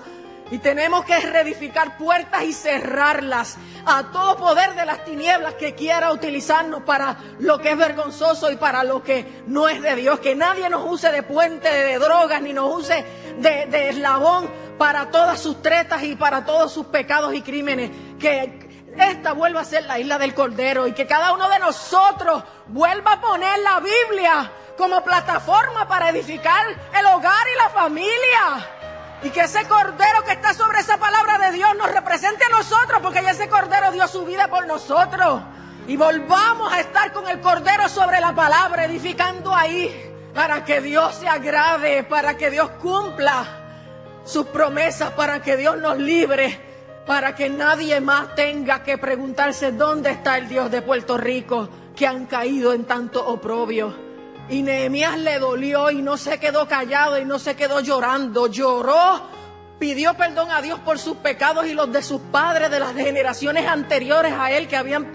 Y 0.52 0.58
tenemos 0.58 1.06
que 1.06 1.18
reedificar 1.18 1.98
puertas 1.98 2.44
y 2.44 2.52
cerrarlas 2.52 3.56
a 3.86 4.12
todo 4.12 4.36
poder 4.36 4.76
de 4.76 4.86
las 4.86 5.06
tinieblas 5.06 5.54
que 5.54 5.76
quiera 5.76 6.12
utilizarnos 6.12 6.84
para 6.84 7.18
lo 7.40 7.60
que 7.60 7.72
es 7.72 7.78
vergonzoso 7.78 8.52
y 8.52 8.58
para 8.58 8.84
lo 8.84 9.02
que 9.02 9.44
no 9.48 9.70
es 9.70 9.82
de 9.82 9.96
Dios. 9.96 10.20
Que 10.20 10.36
nadie 10.36 10.70
nos 10.70 10.92
use 10.92 11.10
de 11.10 11.24
puente 11.24 11.70
de 11.70 11.98
drogas 11.98 12.42
ni 12.42 12.52
nos 12.52 12.80
use 12.80 13.06
de, 13.38 13.66
de 13.68 13.90
eslabón 13.90 14.50
para 14.78 15.10
todas 15.10 15.40
sus 15.40 15.62
tretas 15.62 16.04
y 16.04 16.18
para 16.18 16.44
todos 16.44 16.74
sus 16.74 16.88
pecados 16.88 17.34
y 17.34 17.42
crímenes. 17.42 17.90
Que 18.20 18.71
esta 18.98 19.34
vuelva 19.34 19.62
a 19.62 19.66
ser 19.66 19.86
la 19.86 20.00
isla 20.00 20.18
del 20.18 20.34
Cordero 20.34 20.88
y 20.88 20.94
que 20.94 21.08
cada 21.08 21.34
uno 21.34 21.48
de 21.50 21.60
nosotros 21.60 22.44
vuelva 22.68 23.14
a 23.14 23.22
poner 23.22 23.60
la 23.60 23.80
Biblia 23.80 24.52
como 24.78 25.04
plataforma 25.04 25.88
para 25.88 26.10
edificar 26.10 26.66
el 26.68 27.06
hogar 27.06 27.48
y 27.54 27.58
la 27.58 27.70
familia. 27.70 28.68
Y 29.24 29.30
que 29.30 29.42
ese 29.42 29.68
cordero 29.68 30.24
que 30.26 30.32
está 30.32 30.54
sobre 30.54 30.80
esa 30.80 30.98
palabra 30.98 31.38
de 31.38 31.52
Dios 31.52 31.76
nos 31.78 31.92
represente 31.92 32.44
a 32.44 32.50
nosotros, 32.50 33.00
porque 33.04 33.20
ese 33.20 33.48
cordero 33.48 33.92
dio 33.92 34.08
su 34.08 34.26
vida 34.26 34.48
por 34.48 34.66
nosotros. 34.66 35.44
Y 35.88 35.96
volvamos 35.96 36.74
a 36.74 36.80
estar 36.80 37.14
con 37.14 37.28
el 37.28 37.40
cordero 37.40 37.88
sobre 37.88 38.20
la 38.20 38.34
palabra, 38.34 38.86
edificando 38.86 39.56
ahí, 39.56 40.12
para 40.34 40.66
que 40.66 40.82
Dios 40.82 41.16
se 41.16 41.28
agrade, 41.28 42.04
para 42.04 42.36
que 42.36 42.50
Dios 42.50 42.72
cumpla 42.82 43.46
sus 44.26 44.48
promesas, 44.48 45.12
para 45.12 45.42
que 45.42 45.56
Dios 45.56 45.78
nos 45.78 45.98
libre 45.98 46.71
para 47.06 47.36
que 47.36 47.50
nadie 47.50 48.00
más 48.00 48.36
tenga 48.36 48.84
que 48.84 48.98
preguntarse 48.98 49.72
dónde 49.72 50.12
está 50.12 50.38
el 50.38 50.48
Dios 50.48 50.70
de 50.70 50.82
Puerto 50.82 51.18
Rico 51.18 51.70
que 51.96 52.08
han 52.08 52.26
caído 52.26 52.74
en 52.74 52.86
tanto 52.86 53.26
oprobio. 53.26 53.94
Y 54.50 54.62
Nehemías 54.62 55.18
le 55.18 55.40
dolió 55.40 55.92
y 55.92 56.02
no 56.02 56.18
se 56.18 56.40
quedó 56.40 56.68
callado 56.68 57.20
y 57.20 57.26
no 57.26 57.40
se 57.40 57.56
quedó 57.56 57.80
llorando, 57.80 58.48
lloró, 58.48 59.22
pidió 59.80 60.14
perdón 60.16 60.52
a 60.52 60.62
Dios 60.62 60.80
por 60.80 61.00
sus 61.00 61.18
pecados 61.18 61.66
y 61.66 61.74
los 61.74 61.92
de 61.92 62.04
sus 62.04 62.22
padres, 62.22 62.70
de 62.70 62.80
las 62.80 62.94
generaciones 62.94 63.68
anteriores 63.68 64.34
a 64.38 64.52
él 64.52 64.68
que 64.68 64.78
habían 64.78 65.08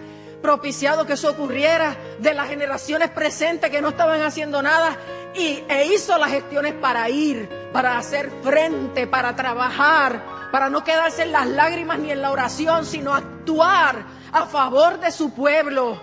propiciado 0.43 1.07
que 1.07 1.15
eso 1.15 1.31
ocurriera, 1.31 1.97
de 2.19 2.35
las 2.35 2.49
generaciones 2.49 3.11
presentes 3.11 3.71
que 3.71 3.81
no 3.81 3.89
estaban 3.89 4.23
haciendo 4.23 4.63
nada 4.63 4.97
y, 5.35 5.63
e 5.69 5.87
hizo 5.87 6.17
las 6.19 6.31
gestiones 6.31 6.75
para 6.75 7.09
ir, 7.11 7.49
para 7.73 7.99
hacer 7.99 8.31
frente, 8.43 9.07
para 9.07 9.35
trabajar 9.35 10.37
para 10.51 10.71
no 10.71 10.85
quedarse 10.85 11.23
en 11.23 11.33
las 11.33 11.47
lágrimas 11.47 11.99
ni 11.99 12.11
en 12.11 12.23
la 12.23 12.31
oración, 12.31 12.87
sino 12.87 13.15
actuar 13.15 14.05
a 14.33 14.47
favor 14.47 14.99
de 14.99 15.11
su 15.11 15.35
pueblo. 15.35 16.01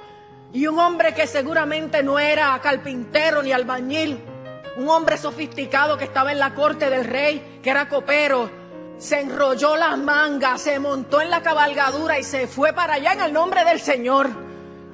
Y 0.52 0.68
un 0.68 0.78
hombre 0.78 1.14
que 1.14 1.26
seguramente 1.26 2.04
no 2.04 2.20
era 2.20 2.60
carpintero 2.62 3.42
ni 3.42 3.52
albañil, 3.52 4.24
un 4.78 4.90
hombre 4.90 5.18
sofisticado 5.18 5.98
que 5.98 6.04
estaba 6.04 6.32
en 6.32 6.40
la 6.40 6.54
corte 6.54 6.90
del 6.90 7.06
rey, 7.06 7.60
que 7.64 7.70
era 7.72 7.90
copero, 7.90 8.50
se 9.04 9.20
enrolló 9.20 9.76
las 9.76 9.98
mangas, 9.98 10.62
se 10.62 10.80
montó 10.80 11.20
en 11.20 11.30
la 11.30 11.42
cabalgadura 11.42 12.18
y 12.18 12.24
se 12.24 12.48
fue 12.48 12.72
para 12.72 12.94
allá 12.94 13.12
en 13.12 13.20
el 13.20 13.34
nombre 13.34 13.66
del 13.66 13.82
Señor, 13.82 14.30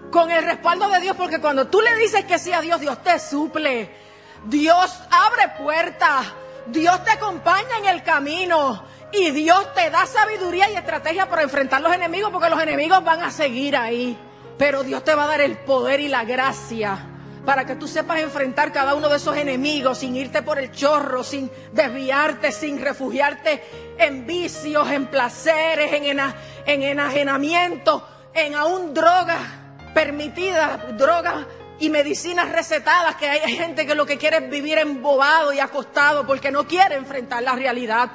con 0.10 0.32
el 0.32 0.44
respaldo 0.44 0.90
de 0.90 1.00
Dios, 1.00 1.16
porque 1.16 1.40
cuando 1.40 1.68
tú 1.68 1.80
le 1.80 1.96
dices 1.96 2.26
que 2.26 2.40
sí 2.40 2.52
a 2.52 2.60
Dios, 2.60 2.82
Dios 2.82 3.04
te 3.04 3.20
suple, 3.20 3.96
Dios 4.46 5.00
abre 5.12 5.50
puertas, 5.60 6.26
Dios 6.66 7.04
te 7.04 7.12
acompaña 7.12 7.78
en 7.78 7.86
el 7.86 8.02
camino. 8.02 8.84
Y 9.12 9.32
Dios 9.32 9.74
te 9.74 9.90
da 9.90 10.06
sabiduría 10.06 10.70
y 10.70 10.76
estrategia 10.76 11.30
para 11.30 11.44
enfrentar 11.44 11.82
los 11.82 11.94
enemigos, 11.94 12.32
porque 12.32 12.50
los 12.50 12.62
enemigos 12.62 13.04
van 13.04 13.22
a 13.22 13.32
seguir 13.32 13.76
ahí. 13.76 14.18
Pero 14.58 14.84
Dios 14.84 15.04
te 15.04 15.14
va 15.14 15.26
a 15.26 15.28
dar 15.28 15.42
el 15.42 15.58
poder 15.58 16.00
y 16.00 16.08
la 16.08 16.24
gracia 16.26 17.19
para 17.46 17.66
que 17.66 17.76
tú 17.76 17.88
sepas 17.88 18.20
enfrentar 18.20 18.72
cada 18.72 18.96
uno 18.96 19.10
de 19.10 19.18
esos 19.18 19.36
enemigos 19.38 20.00
sin 20.00 20.16
irte 20.16 20.42
por 20.42 20.60
el 20.60 20.72
chorro, 20.72 21.24
sin 21.24 21.50
desviarte, 21.72 22.52
sin 22.52 22.80
refugiarte 22.80 23.64
en 23.98 24.26
vicios, 24.26 24.90
en 24.92 25.08
placeres, 25.08 25.94
en, 25.94 26.20
en 26.66 26.84
enajenamiento, 26.84 28.08
en 28.34 28.56
aún 28.56 28.94
drogas 28.94 29.40
permitidas, 29.94 30.98
drogas 30.98 31.46
y 31.80 31.90
medicinas 31.90 32.52
recetadas, 32.52 33.16
que 33.16 33.30
hay 33.30 33.56
gente 33.56 33.86
que 33.86 33.96
lo 33.96 34.06
que 34.06 34.18
quiere 34.18 34.38
es 34.38 34.50
vivir 34.50 34.78
embobado 34.78 35.54
y 35.54 35.60
acostado 35.60 36.26
porque 36.28 36.52
no 36.52 36.68
quiere 36.68 36.96
enfrentar 36.96 37.42
la 37.44 37.54
realidad. 37.54 38.10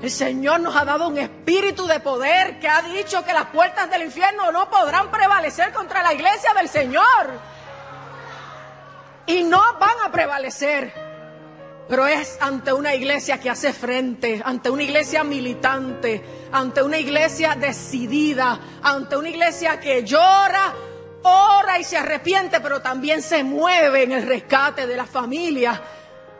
El 0.00 0.10
Señor 0.10 0.60
nos 0.60 0.76
ha 0.76 0.84
dado 0.84 1.08
un 1.08 1.16
espíritu 1.16 1.86
de 1.86 2.00
poder 2.00 2.60
que 2.60 2.68
ha 2.68 2.82
dicho 2.82 3.24
que 3.24 3.32
las 3.32 3.46
puertas 3.46 3.90
del 3.90 4.02
infierno 4.02 4.52
no 4.52 4.68
podrán 4.68 5.10
prevalecer 5.10 5.72
contra 5.72 6.02
la 6.02 6.12
iglesia 6.12 6.52
del 6.54 6.68
Señor. 6.68 7.55
Y 9.26 9.42
no 9.42 9.60
van 9.78 9.96
a 10.04 10.12
prevalecer. 10.12 10.92
Pero 11.88 12.06
es 12.06 12.36
ante 12.40 12.72
una 12.72 12.94
iglesia 12.94 13.38
que 13.38 13.48
hace 13.48 13.72
frente, 13.72 14.42
ante 14.44 14.70
una 14.70 14.82
iglesia 14.82 15.22
militante, 15.22 16.48
ante 16.50 16.82
una 16.82 16.98
iglesia 16.98 17.54
decidida, 17.54 18.58
ante 18.82 19.16
una 19.16 19.28
iglesia 19.28 19.78
que 19.78 20.02
llora, 20.02 20.74
ora 21.22 21.78
y 21.78 21.84
se 21.84 21.96
arrepiente, 21.96 22.60
pero 22.60 22.82
también 22.82 23.22
se 23.22 23.44
mueve 23.44 24.02
en 24.02 24.12
el 24.12 24.26
rescate 24.26 24.86
de 24.86 24.96
la 24.96 25.06
familia 25.06 25.80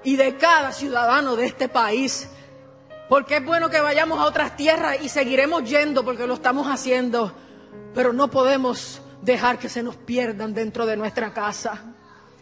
y 0.03 0.17
de 0.17 0.37
cada 0.37 0.73
ciudadano 0.73 1.37
de 1.37 1.47
este 1.47 1.69
país. 1.69 2.29
Porque 3.09 3.37
es 3.37 3.45
bueno 3.45 3.71
que 3.71 3.81
vayamos 3.81 4.19
a 4.19 4.25
otras 4.25 4.57
tierras 4.57 4.99
y 5.01 5.09
seguiremos 5.09 5.63
yendo 5.69 6.05
porque 6.05 6.27
lo 6.27 6.35
estamos 6.35 6.67
haciendo, 6.67 7.33
pero 7.95 8.13
no 8.13 8.29
podemos 8.29 9.01
dejar 9.23 9.59
que 9.59 9.69
se 9.69 9.83
nos 9.83 9.95
pierdan 9.95 10.55
dentro 10.55 10.87
de 10.87 10.97
nuestra 10.97 11.33
casa. 11.33 11.96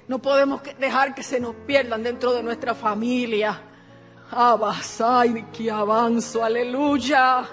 No 0.07 0.19
podemos 0.19 0.61
dejar 0.79 1.15
que 1.15 1.23
se 1.23 1.41
nos 1.41 1.55
pierdan 1.67 2.03
dentro 2.03 2.33
de 2.35 2.43
nuestra 2.43 2.75
familia. 2.75 3.61
Abasai, 4.31 5.51
que 5.51 5.71
avanzo, 5.71 6.45
aleluya. 6.45 7.49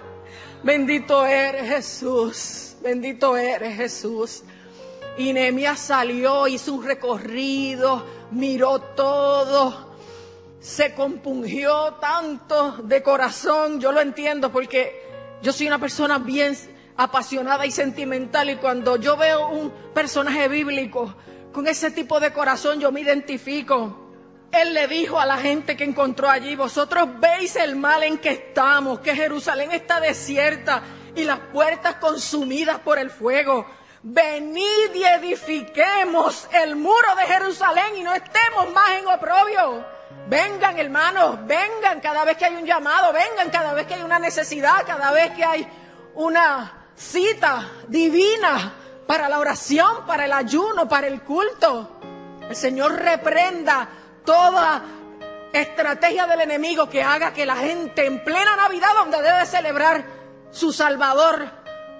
Bendito 0.61 1.25
eres 1.25 1.67
Jesús, 1.69 2.75
bendito 2.81 3.37
eres 3.37 3.77
Jesús. 3.77 4.43
Y 5.17 5.31
Nehemías 5.31 5.79
salió, 5.79 6.47
hizo 6.47 6.73
un 6.73 6.85
recorrido, 6.85 8.05
miró 8.31 8.79
todo, 8.79 9.95
se 10.59 10.93
compungió 10.93 11.93
tanto 12.01 12.73
de 12.83 13.01
corazón. 13.01 13.79
Yo 13.79 13.93
lo 13.93 14.01
entiendo 14.01 14.51
porque 14.51 15.39
yo 15.41 15.53
soy 15.53 15.67
una 15.67 15.79
persona 15.79 16.19
bien 16.19 16.57
apasionada 16.97 17.65
y 17.65 17.71
sentimental 17.71 18.49
y 18.49 18.57
cuando 18.57 18.97
yo 18.97 19.15
veo 19.15 19.47
un 19.49 19.71
personaje 19.93 20.47
bíblico 20.49 21.15
con 21.51 21.67
ese 21.67 21.91
tipo 21.91 22.19
de 22.19 22.31
corazón 22.31 22.79
yo 22.79 22.91
me 22.91 23.01
identifico. 23.01 23.97
Él 24.51 24.73
le 24.73 24.87
dijo 24.87 25.19
a 25.19 25.25
la 25.25 25.37
gente 25.37 25.77
que 25.77 25.83
encontró 25.83 26.29
allí, 26.29 26.55
vosotros 26.55 27.07
veis 27.19 27.55
el 27.55 27.75
mal 27.75 28.03
en 28.03 28.17
que 28.17 28.31
estamos, 28.31 28.99
que 28.99 29.15
Jerusalén 29.15 29.71
está 29.71 30.01
desierta 30.01 30.81
y 31.15 31.23
las 31.23 31.39
puertas 31.39 31.95
consumidas 31.95 32.79
por 32.79 32.99
el 32.99 33.09
fuego. 33.09 33.65
Venid 34.03 34.95
y 34.95 35.03
edifiquemos 35.03 36.47
el 36.51 36.75
muro 36.75 37.15
de 37.17 37.33
Jerusalén 37.33 37.95
y 37.97 38.03
no 38.03 38.13
estemos 38.13 38.71
más 38.73 38.91
en 38.99 39.07
oprobio. 39.07 39.85
Vengan 40.27 40.77
hermanos, 40.77 41.37
vengan 41.45 42.01
cada 42.01 42.25
vez 42.25 42.35
que 42.35 42.45
hay 42.45 42.55
un 42.55 42.65
llamado, 42.65 43.13
vengan 43.13 43.49
cada 43.49 43.73
vez 43.73 43.85
que 43.87 43.93
hay 43.93 44.01
una 44.01 44.19
necesidad, 44.19 44.85
cada 44.85 45.11
vez 45.11 45.31
que 45.31 45.45
hay 45.45 45.67
una 46.15 46.87
cita 46.95 47.69
divina 47.87 48.73
para 49.11 49.27
la 49.27 49.39
oración, 49.39 50.05
para 50.07 50.23
el 50.23 50.31
ayuno, 50.31 50.87
para 50.87 51.07
el 51.07 51.21
culto. 51.21 51.99
El 52.49 52.55
Señor 52.55 52.93
reprenda 52.93 53.89
toda 54.23 54.81
estrategia 55.51 56.27
del 56.27 56.39
enemigo 56.39 56.89
que 56.89 57.03
haga 57.03 57.33
que 57.33 57.45
la 57.45 57.57
gente 57.57 58.05
en 58.05 58.23
plena 58.23 58.55
Navidad, 58.55 58.87
donde 58.95 59.21
debe 59.21 59.45
celebrar 59.45 60.05
su 60.49 60.71
Salvador, 60.71 61.45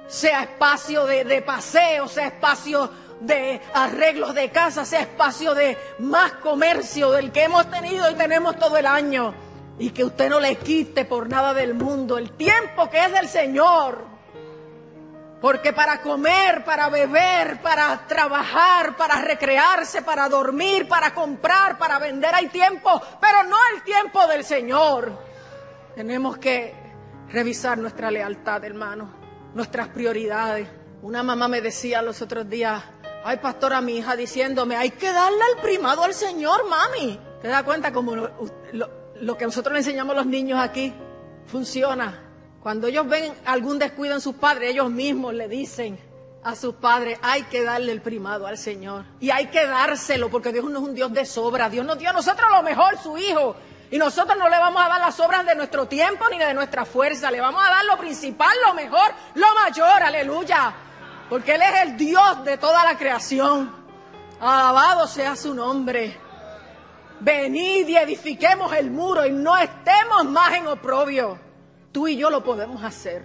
sea 0.08 0.44
espacio 0.44 1.06
de, 1.06 1.42
paseo, 1.42 2.08
sea 2.08 2.28
espacio 2.28 2.90
de 3.20 3.62
arreglos 3.74 4.34
de 4.34 4.50
casa, 4.50 4.86
sea 4.86 5.02
espacio 5.02 5.54
de 5.54 5.78
más 6.00 6.32
comercio 6.36 7.12
del 7.12 7.34
que 7.34 7.44
hemos 7.44 7.70
tenido 7.70 8.10
y 8.10 8.16
tenemos 8.16 8.56
todo 8.56 8.78
el 8.78 8.86
año. 8.86 9.34
Y 9.80 9.90
que 9.90 10.06
usted 10.06 10.30
no 10.30 10.40
le 10.40 10.56
quite 10.56 11.04
por 11.04 11.28
nada 11.28 11.54
del 11.54 11.74
mundo 11.74 12.18
el 12.18 12.32
tiempo 12.32 12.90
que 12.90 13.04
es 13.04 13.12
del 13.12 13.28
Señor. 13.28 14.11
Porque 15.42 15.74
para 15.74 16.02
comer, 16.02 16.64
para 16.64 16.88
beber, 16.90 17.60
para 17.64 18.06
trabajar, 18.06 18.96
para 18.96 19.20
recrearse, 19.22 20.04
para 20.04 20.30
dormir, 20.30 20.88
para 20.88 21.16
comprar, 21.16 21.80
para 21.80 21.98
vender 21.98 22.36
hay 22.36 22.48
tiempo, 22.50 23.02
pero 23.20 23.44
no 23.46 23.58
el 23.74 23.82
tiempo 23.82 24.28
del 24.28 24.44
Señor. 24.44 25.12
Tenemos 25.96 26.38
que 26.38 26.76
revisar 27.30 27.80
nuestra 27.80 28.12
lealtad, 28.12 28.64
hermano, 28.64 29.10
nuestras 29.56 29.88
prioridades. 29.88 30.68
Una 31.02 31.24
mamá 31.24 31.48
me 31.48 31.60
decía 31.60 32.04
los 32.04 32.22
otros 32.22 32.48
días, 32.48 32.84
ay 33.24 33.38
pastora, 33.38 33.82
mi 33.82 33.98
hija 33.98 34.16
diciéndome, 34.16 34.78
hay 34.78 34.92
que 34.92 35.12
darle 35.12 35.42
el 35.56 35.62
primado 35.64 36.04
al 36.04 36.14
Señor, 36.14 36.70
mami. 36.70 37.20
¿Te 37.42 37.48
das 37.48 37.64
cuenta 37.64 37.92
como 37.92 38.16
lo, 38.16 38.32
lo 39.16 39.38
que 39.38 39.46
nosotros 39.46 39.74
le 39.74 39.80
enseñamos 39.80 40.14
a 40.14 40.20
los 40.20 40.28
niños 40.28 40.60
aquí 40.60 40.94
funciona? 41.48 42.31
Cuando 42.62 42.88
ellos 42.88 43.08
ven 43.08 43.34
algún 43.46 43.80
descuido 43.80 44.14
en 44.14 44.22
sus 44.22 44.36
padres, 44.36 44.70
ellos 44.70 44.92
mismos 44.92 45.34
le 45.34 45.48
dicen 45.48 46.00
a 46.44 46.56
sus 46.56 46.76
padres, 46.76 47.18
hay 47.22 47.44
que 47.44 47.64
darle 47.64 47.92
el 47.92 48.02
primado 48.02 48.46
al 48.46 48.58
Señor. 48.58 49.06
Y 49.20 49.32
hay 49.32 49.48
que 49.48 49.66
dárselo, 49.66 50.30
porque 50.30 50.52
Dios 50.52 50.66
no 50.66 50.80
es 50.80 50.86
un 50.86 50.96
Dios 50.96 51.12
de 51.12 51.26
sobra. 51.26 51.70
Dios 51.70 51.86
nos 51.86 51.98
dio 51.98 52.10
a 52.10 52.14
nosotros 52.14 52.50
lo 52.52 52.62
mejor, 52.62 53.00
su 53.00 53.18
Hijo. 53.18 53.56
Y 53.90 53.98
nosotros 53.98 54.38
no 54.38 54.48
le 54.48 54.58
vamos 54.58 54.82
a 54.82 54.88
dar 54.88 55.02
las 55.02 55.20
obras 55.20 55.46
de 55.46 55.56
nuestro 55.56 55.88
tiempo 55.88 56.26
ni 56.30 56.38
de 56.38 56.54
nuestra 56.54 56.86
fuerza. 56.86 57.32
Le 57.32 57.42
vamos 57.42 57.62
a 57.66 57.70
dar 57.70 57.86
lo 57.86 57.98
principal, 57.98 58.56
lo 58.66 58.74
mejor, 58.76 59.12
lo 59.36 59.48
mayor, 59.56 60.04
aleluya. 60.04 60.74
Porque 61.30 61.56
Él 61.56 61.62
es 61.64 61.82
el 61.82 61.98
Dios 61.98 62.46
de 62.46 62.58
toda 62.58 62.86
la 62.86 62.98
creación. 62.98 63.74
Alabado 64.40 65.08
sea 65.08 65.36
su 65.36 65.54
nombre. 65.54 66.18
Venid 67.20 67.88
y 67.88 67.98
edifiquemos 67.98 68.72
el 68.74 68.92
muro 68.92 69.26
y 69.26 69.32
no 69.32 69.58
estemos 69.58 70.26
más 70.26 70.54
en 70.54 70.68
oprobio. 70.68 71.51
Tú 71.92 72.08
y 72.08 72.16
yo 72.16 72.30
lo 72.30 72.44
podemos 72.44 72.84
hacer. 72.84 73.24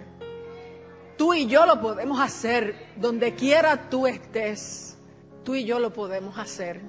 Tú 1.17 1.33
y 1.33 1.47
yo 1.47 1.65
lo 1.65 1.81
podemos 1.81 2.19
hacer 2.19 2.91
donde 2.95 3.33
quiera 3.33 3.89
tú 3.89 4.07
estés. 4.07 4.97
Tú 5.43 5.55
y 5.55 5.63
yo 5.63 5.79
lo 5.79 5.93
podemos 5.93 6.37
hacer. 6.37 6.81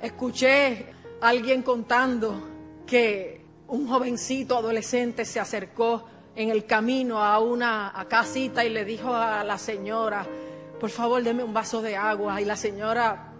Escuché 0.00 0.86
a 1.20 1.28
alguien 1.28 1.62
contando 1.62 2.48
que 2.86 3.44
un 3.68 3.86
jovencito 3.86 4.56
adolescente 4.56 5.24
se 5.24 5.40
acercó 5.40 6.06
en 6.34 6.50
el 6.50 6.66
camino 6.66 7.22
a 7.22 7.38
una 7.38 7.92
casita 8.08 8.64
y 8.64 8.70
le 8.70 8.84
dijo 8.84 9.14
a 9.14 9.44
la 9.44 9.58
señora, 9.58 10.26
por 10.78 10.90
favor, 10.90 11.22
deme 11.22 11.42
un 11.42 11.54
vaso 11.54 11.82
de 11.82 11.96
agua. 11.96 12.40
Y 12.40 12.44
la 12.44 12.56
señora 12.56 13.32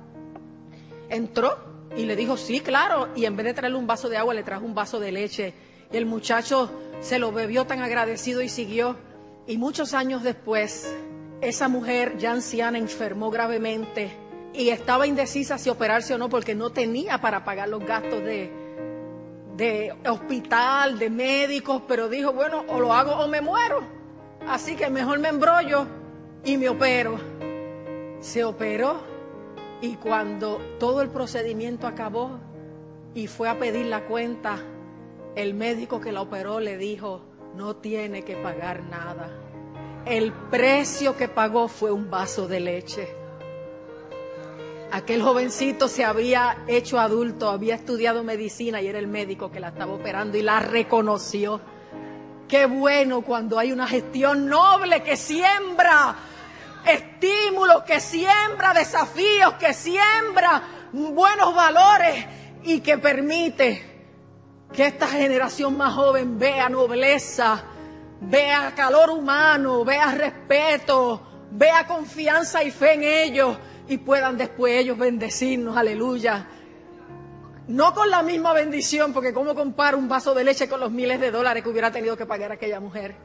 entró 1.09 1.57
y 1.97 2.05
le 2.05 2.17
dijo, 2.17 2.37
sí, 2.37 2.61
claro. 2.61 3.09
Y 3.15 3.25
en 3.25 3.37
vez 3.37 3.47
de 3.47 3.55
traerle 3.55 3.79
un 3.79 3.87
vaso 3.87 4.09
de 4.09 4.17
agua, 4.17 4.35
le 4.35 4.43
trajo 4.43 4.65
un 4.65 4.75
vaso 4.75 4.99
de 5.01 5.13
leche. 5.13 5.55
Y 5.93 5.97
el 5.97 6.07
muchacho 6.07 6.71
se 7.01 7.19
lo 7.19 7.33
bebió 7.33 7.67
tan 7.67 7.81
agradecido 7.81 8.43
y 8.43 8.49
siguió. 8.49 8.97
Y 9.47 9.59
muchos 9.59 9.95
años 9.95 10.23
después, 10.23 10.95
esa 11.41 11.69
mujer 11.69 12.17
ya 12.19 12.33
anciana 12.33 12.79
enfermó 12.79 13.31
gravemente 13.31 14.11
y 14.53 14.71
estaba 14.71 15.07
indecisa 15.07 15.59
si 15.59 15.69
operarse 15.69 16.15
o 16.15 16.19
no 16.19 16.29
porque 16.29 16.55
no 16.55 16.71
tenía 16.71 17.21
para 17.21 17.45
pagar 17.45 17.69
los 17.69 17.85
gastos 17.85 18.25
de, 18.25 18.51
de 19.57 19.95
hospital, 20.09 20.99
de 20.99 21.11
médicos, 21.11 21.83
pero 21.87 22.09
dijo, 22.09 22.33
bueno, 22.33 22.65
o 22.69 22.81
lo 22.81 22.93
hago 22.93 23.13
o 23.13 23.29
me 23.29 23.41
muero. 23.41 23.83
Así 24.49 24.77
que 24.77 24.89
mejor 24.89 25.19
me 25.19 25.29
embrollo 25.29 25.87
y 26.45 26.57
me 26.57 26.69
opero. 26.69 27.19
Se 28.21 28.45
operó 28.45 29.03
y 29.81 29.97
cuando 29.97 30.59
todo 30.79 31.03
el 31.03 31.11
procedimiento 31.11 31.87
acabó 31.87 32.39
y 33.15 33.27
fue 33.27 33.49
a 33.49 33.59
pedir 33.59 33.87
la 33.87 34.07
cuenta, 34.07 34.59
el 35.37 35.53
médico 35.53 36.01
que 36.01 36.13
la 36.13 36.23
operó 36.23 36.61
le 36.61 36.79
dijo, 36.79 37.21
no 37.55 37.77
tiene 37.77 38.23
que 38.23 38.37
pagar 38.37 38.83
nada. 38.85 39.31
El 40.07 40.33
precio 40.33 41.17
que 41.17 41.29
pagó 41.29 41.69
fue 41.69 41.93
un 41.93 42.11
vaso 42.11 42.49
de 42.49 42.61
leche. 42.61 43.09
Aquel 44.93 45.23
jovencito 45.23 45.89
se 45.89 46.05
había 46.05 46.65
hecho 46.69 46.99
adulto, 46.99 47.51
había 47.51 47.75
estudiado 47.75 48.25
medicina 48.25 48.81
y 48.81 48.87
era 48.87 48.99
el 48.99 49.09
médico 49.09 49.51
que 49.51 49.61
la 49.61 49.69
estaba 49.69 49.93
operando 49.93 50.39
y 50.39 50.43
la 50.43 50.61
reconoció. 50.61 51.61
Qué 52.49 52.65
bueno 52.65 53.21
cuando 53.21 53.59
hay 53.59 53.73
una 53.73 53.87
gestión 53.87 54.49
noble 54.49 55.03
que 55.03 55.17
siembra 55.17 56.17
estímulos, 56.87 57.83
que 57.83 58.01
siembra 58.01 58.73
desafíos, 58.73 59.55
que 59.55 59.75
siembra 59.75 60.63
buenos 60.93 61.55
valores 61.55 62.25
y 62.63 62.81
que 62.81 62.97
permite 62.97 63.96
que 64.73 64.87
esta 64.87 65.07
generación 65.07 65.77
más 65.77 65.95
joven 65.95 66.39
vea 66.39 66.69
nobleza, 66.69 67.65
vea 68.21 68.73
calor 68.75 69.11
humano, 69.11 69.85
vea 69.85 70.13
respeto, 70.13 71.23
vea 71.51 71.87
confianza 71.87 72.63
y 72.63 72.71
fe 72.71 72.95
en 72.95 73.03
ellos 73.05 73.57
y 73.89 73.99
puedan 73.99 74.37
después 74.37 74.75
ellos 74.75 74.99
bendecirnos, 74.99 75.77
aleluya. 75.77 76.49
No 77.69 77.95
con 77.95 78.11
la 78.11 78.23
misma 78.23 78.53
bendición, 78.53 79.13
porque 79.13 79.33
¿cómo 79.33 79.55
comparo 79.55 79.99
un 79.99 80.09
vaso 80.09 80.35
de 80.35 80.45
leche 80.45 80.69
con 80.69 80.79
los 80.79 80.93
miles 80.93 81.21
de 81.21 81.31
dólares 81.31 81.63
que 81.63 81.69
hubiera 81.69 81.91
tenido 81.91 82.17
que 82.17 82.27
pagar 82.27 82.53
aquella 82.53 82.79
mujer? 82.79 83.17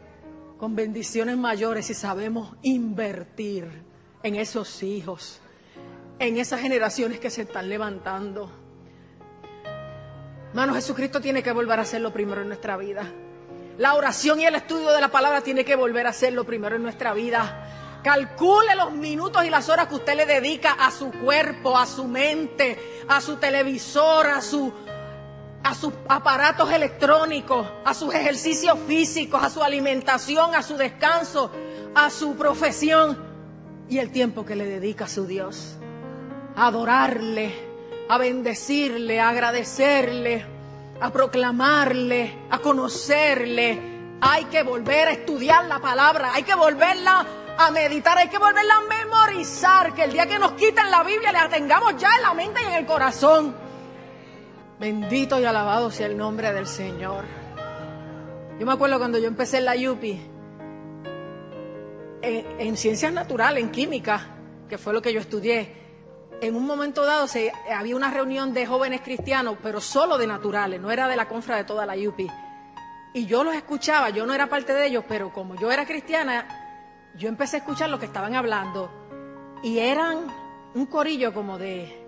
Con 0.57 0.75
bendiciones 0.75 1.37
mayores 1.37 1.85
si 1.85 1.93
sabemos 1.93 2.55
invertir 2.63 3.83
en 4.23 4.35
esos 4.35 4.81
hijos, 4.83 5.39
en 6.17 6.37
esas 6.37 6.61
generaciones 6.61 7.19
que 7.19 7.29
se 7.29 7.43
están 7.43 7.69
levantando. 7.69 8.60
Hermano, 10.51 10.73
Jesucristo 10.73 11.21
tiene 11.21 11.41
que 11.41 11.53
volver 11.53 11.79
a 11.79 11.85
ser 11.85 12.01
lo 12.01 12.11
primero 12.11 12.41
en 12.41 12.49
nuestra 12.49 12.75
vida. 12.75 13.09
La 13.77 13.93
oración 13.93 14.41
y 14.41 14.45
el 14.45 14.55
estudio 14.55 14.91
de 14.91 14.99
la 14.99 15.07
palabra 15.07 15.39
tiene 15.39 15.63
que 15.63 15.77
volver 15.77 16.05
a 16.07 16.11
ser 16.11 16.33
lo 16.33 16.43
primero 16.43 16.75
en 16.75 16.83
nuestra 16.83 17.13
vida. 17.13 17.99
Calcule 18.03 18.75
los 18.75 18.91
minutos 18.91 19.45
y 19.45 19.49
las 19.49 19.69
horas 19.69 19.87
que 19.87 19.95
usted 19.95 20.13
le 20.17 20.25
dedica 20.25 20.73
a 20.73 20.91
su 20.91 21.09
cuerpo, 21.09 21.77
a 21.77 21.85
su 21.85 22.05
mente, 22.05 22.77
a 23.07 23.21
su 23.21 23.37
televisor, 23.37 24.27
a, 24.27 24.39
a 24.39 25.73
sus 25.73 25.93
aparatos 26.09 26.69
electrónicos, 26.69 27.65
a 27.85 27.93
sus 27.93 28.13
ejercicios 28.13 28.77
físicos, 28.85 29.41
a 29.41 29.49
su 29.49 29.63
alimentación, 29.63 30.53
a 30.53 30.63
su 30.63 30.75
descanso, 30.75 31.49
a 31.95 32.09
su 32.09 32.35
profesión 32.35 33.17
y 33.87 33.99
el 33.99 34.11
tiempo 34.11 34.45
que 34.45 34.57
le 34.57 34.65
dedica 34.65 35.05
a 35.05 35.07
su 35.07 35.25
Dios. 35.25 35.77
Adorarle 36.57 37.70
a 38.09 38.17
bendecirle, 38.17 39.19
a 39.19 39.29
agradecerle, 39.29 40.45
a 40.99 41.11
proclamarle, 41.11 42.33
a 42.49 42.59
conocerle. 42.59 43.79
Hay 44.21 44.45
que 44.45 44.63
volver 44.63 45.07
a 45.07 45.11
estudiar 45.11 45.65
la 45.65 45.79
palabra, 45.79 46.33
hay 46.33 46.43
que 46.43 46.53
volverla 46.55 47.25
a 47.57 47.71
meditar, 47.71 48.17
hay 48.17 48.27
que 48.27 48.37
volverla 48.37 48.75
a 48.75 48.81
memorizar, 48.81 49.93
que 49.93 50.03
el 50.03 50.13
día 50.13 50.27
que 50.27 50.39
nos 50.39 50.53
quiten 50.53 50.91
la 50.91 51.03
Biblia 51.03 51.31
la 51.31 51.49
tengamos 51.49 51.97
ya 51.97 52.09
en 52.17 52.21
la 52.21 52.33
mente 52.33 52.61
y 52.63 52.67
en 52.67 52.73
el 52.73 52.85
corazón. 52.85 53.55
Bendito 54.79 55.39
y 55.39 55.45
alabado 55.45 55.91
sea 55.91 56.07
el 56.07 56.17
nombre 56.17 56.53
del 56.53 56.67
Señor. 56.67 57.25
Yo 58.59 58.65
me 58.65 58.73
acuerdo 58.73 58.99
cuando 58.99 59.17
yo 59.17 59.27
empecé 59.27 59.57
en 59.57 59.65
la 59.65 59.75
Yupi, 59.75 60.21
en, 62.21 62.45
en 62.59 62.77
ciencias 62.77 63.11
naturales, 63.11 63.63
en 63.63 63.71
química, 63.71 64.27
que 64.69 64.77
fue 64.77 64.93
lo 64.93 65.01
que 65.01 65.13
yo 65.13 65.19
estudié, 65.19 65.80
en 66.41 66.55
un 66.55 66.65
momento 66.65 67.05
dado 67.05 67.27
se, 67.27 67.53
había 67.71 67.95
una 67.95 68.09
reunión 68.09 68.53
de 68.53 68.65
jóvenes 68.65 69.01
cristianos, 69.01 69.57
pero 69.61 69.79
solo 69.79 70.17
de 70.17 70.25
naturales, 70.25 70.81
no 70.81 70.91
era 70.91 71.07
de 71.07 71.15
la 71.15 71.27
confra 71.27 71.55
de 71.55 71.63
toda 71.63 71.85
la 71.85 71.95
Yupi. 71.95 72.27
Y 73.13 73.27
yo 73.27 73.43
los 73.43 73.53
escuchaba, 73.53 74.09
yo 74.09 74.25
no 74.25 74.33
era 74.33 74.47
parte 74.47 74.73
de 74.73 74.87
ellos, 74.87 75.05
pero 75.07 75.31
como 75.31 75.55
yo 75.55 75.71
era 75.71 75.85
cristiana, 75.85 76.47
yo 77.15 77.29
empecé 77.29 77.57
a 77.57 77.59
escuchar 77.59 77.89
lo 77.89 77.99
que 77.99 78.07
estaban 78.07 78.35
hablando. 78.35 78.89
Y 79.61 79.77
eran 79.77 80.25
un 80.73 80.85
corillo 80.87 81.31
como 81.31 81.59
de 81.59 82.07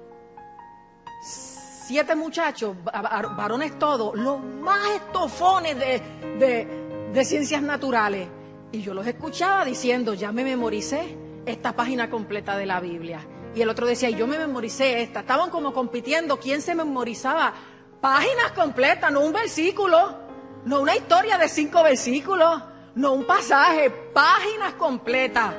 siete 1.21 2.15
muchachos, 2.15 2.75
varones 2.83 3.77
todos, 3.77 4.15
los 4.15 4.41
más 4.41 4.89
estofones 4.95 5.77
de, 5.77 6.01
de, 6.39 7.11
de 7.13 7.25
ciencias 7.25 7.61
naturales. 7.61 8.27
Y 8.71 8.81
yo 8.81 8.95
los 8.95 9.05
escuchaba 9.05 9.63
diciendo, 9.63 10.15
ya 10.15 10.31
me 10.31 10.43
memoricé 10.43 11.15
esta 11.45 11.73
página 11.73 12.09
completa 12.09 12.57
de 12.57 12.65
la 12.65 12.79
Biblia. 12.79 13.19
Y 13.55 13.61
el 13.61 13.69
otro 13.69 13.85
decía, 13.85 14.09
yo 14.09 14.25
me 14.25 14.37
memoricé 14.37 15.01
esta. 15.01 15.21
Estaban 15.21 15.49
como 15.49 15.73
compitiendo 15.73 16.39
quién 16.39 16.61
se 16.61 16.73
memorizaba 16.73 17.53
páginas 18.01 18.51
completas, 18.53 19.11
no 19.11 19.21
un 19.21 19.31
versículo, 19.31 20.17
no 20.65 20.81
una 20.81 20.95
historia 20.95 21.37
de 21.37 21.47
cinco 21.47 21.83
versículos, 21.83 22.63
no 22.95 23.13
un 23.13 23.25
pasaje, 23.25 23.89
páginas 23.89 24.73
completas. 24.73 25.53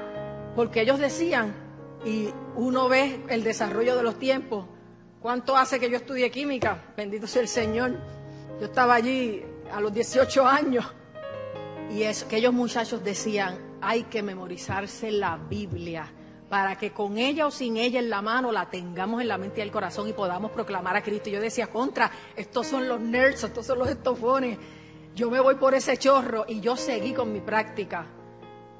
Porque 0.56 0.80
ellos 0.82 0.98
decían, 0.98 1.54
y 2.04 2.30
uno 2.56 2.88
ve 2.88 3.24
el 3.28 3.44
desarrollo 3.44 3.96
de 3.96 4.02
los 4.02 4.18
tiempos, 4.18 4.66
¿cuánto 5.20 5.56
hace 5.56 5.78
que 5.78 5.88
yo 5.88 5.96
estudié 5.96 6.30
química? 6.30 6.92
Bendito 6.96 7.26
sea 7.26 7.42
el 7.42 7.48
Señor. 7.48 7.92
Yo 8.60 8.66
estaba 8.66 8.94
allí 8.94 9.44
a 9.72 9.80
los 9.80 9.94
18 9.94 10.46
años 10.46 10.84
y 11.90 12.02
es, 12.02 12.24
aquellos 12.24 12.52
muchachos 12.52 13.04
decían, 13.04 13.58
hay 13.80 14.04
que 14.04 14.22
memorizarse 14.22 15.12
la 15.12 15.36
Biblia 15.36 16.10
para 16.54 16.78
que 16.78 16.92
con 16.92 17.18
ella 17.18 17.49
o 17.49 17.50
sin 17.50 17.76
ella 17.76 17.99
en 17.99 18.08
la 18.08 18.23
mano 18.23 18.52
la 18.52 18.70
tengamos 18.70 19.20
en 19.20 19.26
la 19.26 19.37
mente 19.37 19.58
y 19.58 19.62
el 19.64 19.73
corazón 19.73 20.08
y 20.08 20.12
podamos 20.12 20.52
proclamar 20.52 20.94
a 20.94 21.02
Cristo. 21.02 21.28
Yo 21.28 21.40
decía, 21.40 21.66
contra, 21.66 22.12
estos 22.37 22.68
son 22.68 22.87
los 22.87 23.00
nerds, 23.00 23.42
estos 23.42 23.66
son 23.66 23.80
los 23.80 23.88
estofones. 23.88 24.56
Yo 25.16 25.32
me 25.32 25.40
voy 25.40 25.56
por 25.56 25.75
ese 25.75 25.96
chorro 25.96 26.44
y 26.46 26.61
yo 26.61 26.76
seguí 26.76 27.12
con 27.12 27.32
mi 27.32 27.40
práctica. 27.40 28.06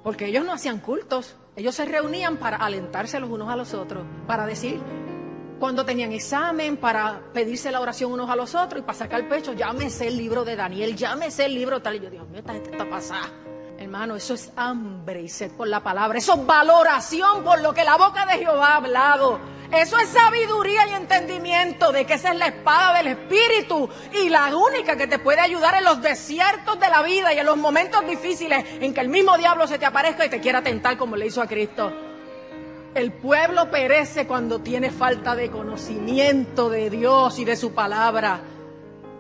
Porque 0.05 0.27
ellos 0.27 0.45
no 0.45 0.53
hacían 0.53 0.79
cultos, 0.79 1.35
ellos 1.57 1.75
se 1.75 1.85
reunían 1.85 2.37
para 2.37 2.59
alentarse 2.59 3.19
los 3.19 3.29
unos 3.29 3.49
a 3.49 3.57
los 3.57 3.75
otros, 3.75 4.07
para 4.29 4.47
decir 4.47 4.79
cuando 5.59 5.85
tenían 5.85 6.13
examen, 6.13 6.77
para 6.77 7.23
pedirse 7.33 7.73
la 7.73 7.81
oración 7.81 8.13
unos 8.13 8.31
a 8.31 8.37
los 8.37 8.55
otros 8.55 8.83
y 8.83 8.85
para 8.85 8.99
sacar 8.99 9.19
el 9.19 9.27
pecho, 9.27 9.53
llámese 9.53 10.07
el 10.07 10.17
libro 10.17 10.45
de 10.45 10.55
Daniel, 10.55 10.95
llámese 10.95 11.47
el 11.47 11.57
libro 11.57 11.83
tal. 11.83 11.97
Y 11.97 11.99
yo, 11.99 12.09
Dios 12.09 12.29
mío, 12.29 12.39
esta 12.39 12.53
gente 12.53 12.71
está 12.71 12.89
pasada. 12.89 13.33
Hermano, 13.79 14.17
eso 14.17 14.35
es 14.35 14.53
hambre 14.57 15.23
y 15.23 15.29
sed 15.29 15.51
por 15.53 15.67
la 15.67 15.83
palabra. 15.83 16.19
Eso 16.19 16.35
es 16.35 16.47
valoración 16.47 17.43
por 17.43 17.61
lo 17.61 17.75
que 17.75 17.85
la 17.85 17.97
boca 17.97 18.25
de 18.27 18.39
Jehová 18.39 18.69
ha 18.69 18.77
hablado. 18.77 19.41
Eso 19.73 19.99
es 19.99 20.09
sabiduría 20.11 20.87
y 20.89 20.95
entendimiento 20.95 21.91
de 21.91 22.05
que 22.05 22.15
esa 22.15 22.31
es 22.33 22.39
la 22.39 22.47
espada 22.47 22.99
del 22.99 23.09
Espíritu 23.09 23.89
y 24.13 24.29
la 24.29 24.55
única 24.57 24.97
que 24.97 25.09
te 25.09 25.19
puede 25.19 25.41
ayudar 25.41 25.75
en 25.75 25.85
los 25.85 26.01
desiertos 26.01 26.79
de 26.79 26.89
la 26.89 27.03
vida 27.03 27.35
y 27.35 27.39
en 27.39 27.47
los 27.47 27.57
momentos 27.57 28.07
difíciles 28.07 28.65
en 28.81 28.95
que 28.95 29.01
el 29.01 29.09
mismo 29.09 29.37
diablo 29.37 29.67
se 29.67 29.79
te 29.79 29.87
aparezca 29.87 30.25
y 30.25 30.31
te 30.31 30.41
quiera 30.41 30.63
tentar 30.63 30.97
como 30.97 31.17
le 31.17 31.27
hizo 31.27 31.43
a 31.43 31.49
Cristo. 31.49 31.93
El 32.95 33.13
pueblo 33.13 33.69
perece 33.71 34.29
cuando 34.29 34.61
tiene 34.61 34.93
falta 34.93 35.35
de 35.35 35.51
conocimiento 35.51 36.71
de 36.71 36.91
Dios 36.91 37.41
y 37.41 37.45
de 37.45 37.57
su 37.57 37.75
palabra. 37.75 38.41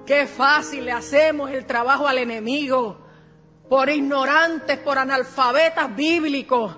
Qué 0.07 0.27
fácil 0.29 0.85
le 0.85 0.93
hacemos 0.93 1.51
el 1.51 1.67
trabajo 1.67 2.07
al 2.07 2.19
enemigo 2.19 3.04
por 3.69 3.89
ignorantes, 3.89 4.79
por 4.79 4.99
analfabetas 4.99 5.95
bíblicos, 5.95 6.77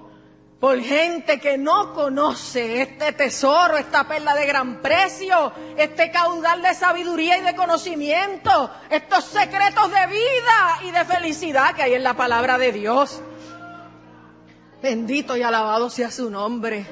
por 0.61 0.81
gente 0.81 1.38
que 1.38 1.59
no 1.59 1.92
conoce 1.92 2.81
este 2.83 3.12
tesoro, 3.12 3.77
esta 3.77 4.09
perla 4.09 4.35
de 4.35 4.46
gran 4.46 4.81
precio, 4.81 5.53
este 5.77 6.11
caudal 6.11 6.62
de 6.62 6.75
sabiduría 6.75 7.38
y 7.38 7.42
de 7.42 7.55
conocimiento, 7.55 8.70
estos 8.88 9.25
secretos 9.25 9.90
de 9.90 10.07
vida 10.07 10.79
y 10.85 10.90
de 10.92 11.05
felicidad 11.05 11.75
que 11.75 11.83
hay 11.83 11.94
en 11.94 12.03
la 12.03 12.14
palabra 12.14 12.57
de 12.57 12.72
Dios. 12.72 13.20
Bendito 14.83 15.37
y 15.37 15.42
alabado 15.42 15.90
sea 15.90 16.11
su 16.11 16.31
nombre. 16.31 16.87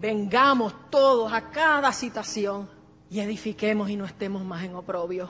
Vengamos 0.00 0.74
todos 0.88 1.32
a 1.32 1.50
cada 1.50 1.92
citación 1.92 2.70
y 3.10 3.20
edifiquemos 3.20 3.90
y 3.90 3.96
no 3.96 4.06
estemos 4.06 4.42
más 4.44 4.64
en 4.64 4.74
oprobio. 4.74 5.28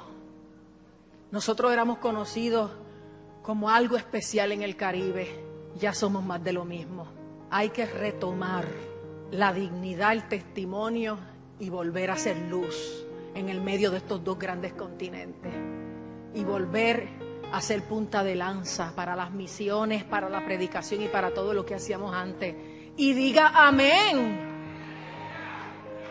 Nosotros 1.32 1.72
éramos 1.72 1.98
conocidos 1.98 2.70
como 3.50 3.68
algo 3.68 3.96
especial 3.96 4.52
en 4.52 4.62
el 4.62 4.76
Caribe, 4.76 5.26
ya 5.74 5.92
somos 5.92 6.22
más 6.22 6.40
de 6.44 6.52
lo 6.52 6.64
mismo. 6.64 7.08
Hay 7.50 7.70
que 7.70 7.84
retomar 7.84 8.64
la 9.32 9.52
dignidad, 9.52 10.12
el 10.12 10.28
testimonio 10.28 11.18
y 11.58 11.68
volver 11.68 12.12
a 12.12 12.16
ser 12.16 12.36
luz 12.48 13.04
en 13.34 13.48
el 13.48 13.60
medio 13.60 13.90
de 13.90 13.96
estos 13.96 14.22
dos 14.22 14.38
grandes 14.38 14.74
continentes. 14.74 15.52
Y 16.32 16.44
volver 16.44 17.08
a 17.50 17.60
ser 17.60 17.82
punta 17.82 18.22
de 18.22 18.36
lanza 18.36 18.92
para 18.94 19.16
las 19.16 19.32
misiones, 19.32 20.04
para 20.04 20.28
la 20.28 20.44
predicación 20.44 21.02
y 21.02 21.08
para 21.08 21.34
todo 21.34 21.52
lo 21.52 21.66
que 21.66 21.74
hacíamos 21.74 22.14
antes. 22.14 22.54
Y 22.96 23.14
diga 23.14 23.50
amén. 23.52 24.48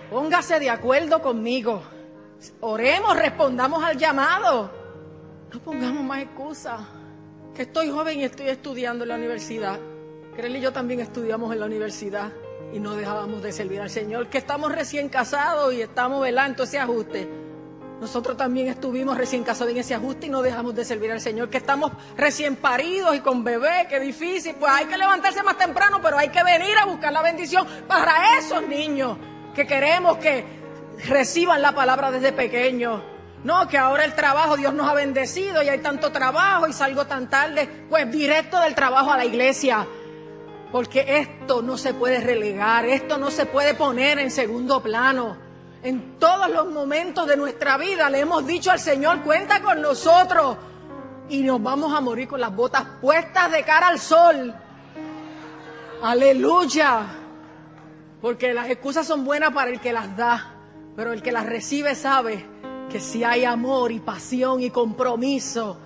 Póngase 0.10 0.60
de 0.60 0.70
acuerdo 0.70 1.22
conmigo. 1.22 1.84
Oremos, 2.60 3.16
respondamos 3.16 3.82
al 3.82 3.98
llamado. 3.98 4.70
No 5.54 5.60
pongamos 5.62 6.04
más 6.04 6.24
excusas 6.24 6.99
que 7.56 7.64
estoy 7.64 7.90
joven 7.90 8.20
y 8.20 8.24
estoy 8.24 8.48
estudiando 8.48 9.04
en 9.04 9.10
la 9.10 9.16
universidad. 9.16 9.80
Creel 10.36 10.56
y 10.56 10.62
yo 10.62 10.72
también 10.72 11.00
estudiamos 11.00 11.52
en 11.54 11.60
la 11.60 11.66
universidad 11.66 12.32
y 12.74 12.80
no 12.80 12.96
dejábamos 12.96 13.42
de 13.42 13.52
servir 13.52 13.82
al 13.82 13.90
Señor. 13.90 14.28
Que 14.28 14.38
estamos 14.38 14.72
recién 14.72 15.10
casados 15.10 15.74
y 15.74 15.82
estamos 15.82 16.22
velando 16.22 16.64
ese 16.64 16.80
ajuste. 16.80 17.28
Nosotros 18.00 18.38
también 18.38 18.68
estuvimos 18.68 19.18
recién 19.18 19.44
casados 19.44 19.74
en 19.74 19.80
ese 19.80 19.94
ajuste 19.94 20.28
y 20.28 20.30
no 20.30 20.42
dejamos 20.42 20.74
de 20.74 20.86
servir 20.86 21.12
al 21.12 21.20
Señor. 21.20 21.50
Que 21.50 21.58
estamos 21.58 21.92
recién 22.16 22.56
paridos 22.56 23.16
y 23.16 23.20
con 23.20 23.44
bebé, 23.44 23.88
qué 23.90 24.00
difícil. 24.00 24.56
Pues 24.56 24.72
hay 24.72 24.86
que 24.86 24.98
levantarse 24.98 25.44
más 25.44 25.58
temprano, 25.58 26.00
pero 26.02 26.18
hay 26.18 26.30
que 26.30 26.44
venir 26.44 26.78
a 26.82 26.86
buscar 26.86 27.12
la 27.12 27.22
bendición 27.22 27.68
para 27.88 28.38
esos 28.38 28.66
niños 28.68 29.18
que 29.54 29.68
queremos 29.68 30.18
que 30.18 30.46
reciban 31.08 31.62
la 31.62 31.74
palabra 31.74 32.12
desde 32.12 32.32
pequeños. 32.32 33.02
No, 33.44 33.68
que 33.70 33.78
ahora 33.78 34.04
el 34.04 34.16
trabajo, 34.16 34.58
Dios 34.58 34.74
nos 34.74 34.90
ha 34.90 34.94
bendecido 34.94 35.64
y 35.64 35.70
hay 35.70 35.80
tanto 35.80 36.12
trabajo 36.12 36.68
y 36.68 36.74
salgo 36.74 37.06
tan 37.06 37.30
tarde. 37.30 37.86
Pues 37.90 38.12
directo 38.12 38.60
del 38.60 38.76
trabajo 38.76 39.12
a 39.12 39.18
la 39.18 39.26
iglesia. 39.26 39.88
Porque 40.72 41.18
esto 41.18 41.62
no 41.62 41.78
se 41.78 41.94
puede 41.94 42.20
relegar, 42.20 42.86
esto 42.86 43.18
no 43.18 43.32
se 43.32 43.46
puede 43.46 43.74
poner 43.74 44.20
en 44.20 44.30
segundo 44.30 44.82
plano. 44.82 45.38
En 45.82 46.20
todos 46.20 46.50
los 46.50 46.68
momentos 46.68 47.26
de 47.28 47.38
nuestra 47.38 47.78
vida 47.78 48.10
le 48.10 48.20
hemos 48.20 48.46
dicho 48.46 48.72
al 48.72 48.80
Señor, 48.80 49.22
cuenta 49.22 49.62
con 49.62 49.82
nosotros. 49.82 50.58
Y 51.30 51.42
nos 51.44 51.64
vamos 51.64 51.96
a 51.96 52.02
morir 52.02 52.28
con 52.28 52.42
las 52.42 52.54
botas 52.54 52.84
puestas 53.02 53.52
de 53.52 53.64
cara 53.64 53.88
al 53.88 54.00
sol. 54.00 54.54
Aleluya. 56.04 57.06
Porque 58.22 58.54
las 58.54 58.70
excusas 58.70 59.08
son 59.08 59.24
buenas 59.24 59.54
para 59.54 59.72
el 59.72 59.80
que 59.80 59.94
las 59.94 60.18
da, 60.18 60.56
pero 60.98 61.14
el 61.14 61.22
que 61.22 61.32
las 61.32 61.46
recibe 61.46 61.96
sabe 61.96 62.59
que 62.90 63.00
si 63.00 63.24
hay 63.24 63.46
amor 63.46 63.92
y 63.92 64.00
pasión 64.00 64.62
y 64.62 64.70
compromiso 64.70 65.78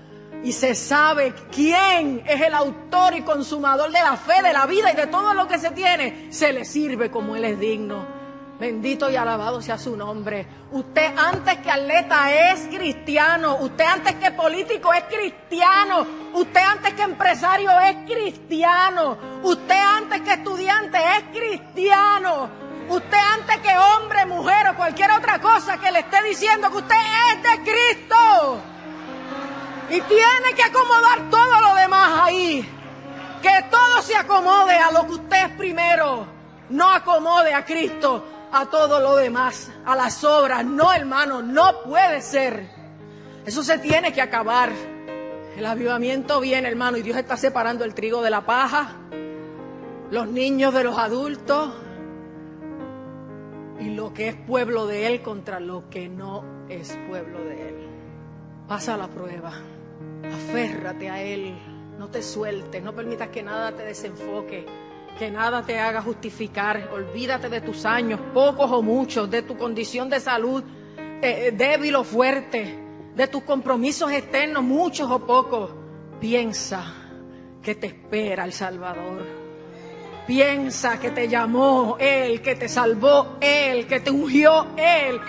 y 0.43 0.51
se 0.51 0.75
sabe 0.75 1.33
quién 1.51 2.23
es 2.25 2.41
el 2.41 2.53
autor 2.53 3.15
y 3.15 3.21
consumador 3.21 3.91
de 3.91 4.01
la 4.01 4.17
fe, 4.17 4.41
de 4.41 4.51
la 4.53 4.65
vida 4.65 4.91
y 4.91 4.95
de 4.95 5.07
todo 5.07 5.33
lo 5.33 5.47
que 5.47 5.57
se 5.57 5.71
tiene, 5.71 6.27
se 6.31 6.51
le 6.51 6.65
sirve 6.65 7.11
como 7.11 7.35
Él 7.35 7.45
es 7.45 7.59
digno. 7.59 8.23
Bendito 8.59 9.09
y 9.09 9.15
alabado 9.15 9.61
sea 9.61 9.77
su 9.77 9.97
nombre. 9.97 10.45
Usted 10.71 11.17
antes 11.17 11.57
que 11.57 11.71
atleta 11.71 12.51
es 12.51 12.67
cristiano. 12.67 13.57
Usted 13.59 13.83
antes 13.83 14.15
que 14.15 14.31
político 14.31 14.93
es 14.93 15.03
cristiano. 15.03 16.05
Usted 16.33 16.61
antes 16.61 16.93
que 16.93 17.01
empresario 17.01 17.71
es 17.81 18.09
cristiano. 18.09 19.17
Usted 19.43 19.75
antes 19.75 20.21
que 20.21 20.33
estudiante 20.33 20.97
es 20.97 21.37
cristiano. 21.37 22.49
Usted 22.89 23.17
antes 23.33 23.57
que 23.59 23.77
hombre, 23.77 24.25
mujer 24.25 24.67
o 24.69 24.75
cualquier 24.75 25.11
otra 25.11 25.39
cosa 25.39 25.77
que 25.77 25.91
le 25.91 25.99
esté 25.99 26.21
diciendo 26.23 26.69
que 26.69 26.77
usted 26.77 26.95
es 27.31 27.43
de 27.43 27.71
Cristo. 27.71 28.61
Y 29.89 30.01
tiene 30.01 30.53
que 30.55 30.63
acomodar 30.63 31.29
todo 31.29 31.61
lo 31.61 31.75
demás 31.75 32.21
ahí. 32.23 32.69
Que 33.41 33.65
todo 33.69 34.01
se 34.01 34.15
acomode 34.15 34.77
a 34.77 34.91
lo 34.91 35.05
que 35.05 35.13
usted 35.13 35.45
es 35.45 35.57
primero. 35.57 36.27
No 36.69 36.91
acomode 36.91 37.53
a 37.53 37.63
Cristo 37.63 38.25
a 38.51 38.67
todo 38.67 38.99
lo 38.99 39.15
demás, 39.15 39.71
a 39.85 39.95
las 39.95 40.23
obras. 40.23 40.63
No, 40.65 40.93
hermano, 40.93 41.41
no 41.41 41.81
puede 41.83 42.21
ser. 42.21 42.67
Eso 43.45 43.63
se 43.63 43.79
tiene 43.79 44.13
que 44.13 44.21
acabar. 44.21 44.71
El 45.57 45.65
avivamiento 45.65 46.39
viene, 46.39 46.67
hermano, 46.67 46.97
y 46.97 47.01
Dios 47.01 47.17
está 47.17 47.37
separando 47.37 47.83
el 47.83 47.93
trigo 47.93 48.21
de 48.21 48.29
la 48.29 48.41
paja, 48.41 48.95
los 50.09 50.27
niños 50.27 50.73
de 50.73 50.83
los 50.83 50.97
adultos 50.97 51.73
y 53.79 53.89
lo 53.89 54.13
que 54.13 54.29
es 54.29 54.35
pueblo 54.35 54.87
de 54.87 55.07
Él 55.07 55.21
contra 55.21 55.59
lo 55.59 55.89
que 55.89 56.09
no 56.09 56.65
es 56.69 56.97
pueblo 57.07 57.43
de 57.43 57.69
Él. 57.69 57.75
Pasa 58.67 58.97
la 58.97 59.07
prueba, 59.07 59.53
aférrate 60.23 61.09
a 61.09 61.21
Él, 61.21 61.53
no 61.97 62.09
te 62.09 62.21
sueltes, 62.21 62.81
no 62.81 62.93
permitas 62.93 63.29
que 63.29 63.43
nada 63.43 63.75
te 63.75 63.83
desenfoque, 63.83 64.65
que 65.17 65.31
nada 65.31 65.63
te 65.63 65.79
haga 65.79 66.01
justificar, 66.01 66.89
olvídate 66.93 67.49
de 67.49 67.61
tus 67.61 67.85
años, 67.85 68.19
pocos 68.33 68.71
o 68.71 68.81
muchos, 68.81 69.29
de 69.29 69.41
tu 69.41 69.57
condición 69.57 70.09
de 70.09 70.19
salud 70.19 70.63
eh, 71.21 71.53
débil 71.55 71.95
o 71.95 72.03
fuerte 72.03 72.79
de 73.15 73.27
tus 73.27 73.43
compromisos 73.43 74.11
externos, 74.11 74.63
muchos 74.63 75.09
o 75.09 75.25
pocos, 75.25 75.71
piensa 76.19 76.83
que 77.61 77.75
te 77.75 77.87
espera 77.87 78.43
el 78.43 78.53
Salvador. 78.53 79.42
Piensa 80.27 80.99
que 80.99 81.11
te 81.11 81.27
llamó 81.27 81.97
Él, 81.99 82.41
que 82.41 82.55
te 82.55 82.69
salvó 82.69 83.37
Él, 83.41 83.87
que 83.87 83.99
te 83.99 84.09
ungió 84.09 84.67
Él. 84.77 85.19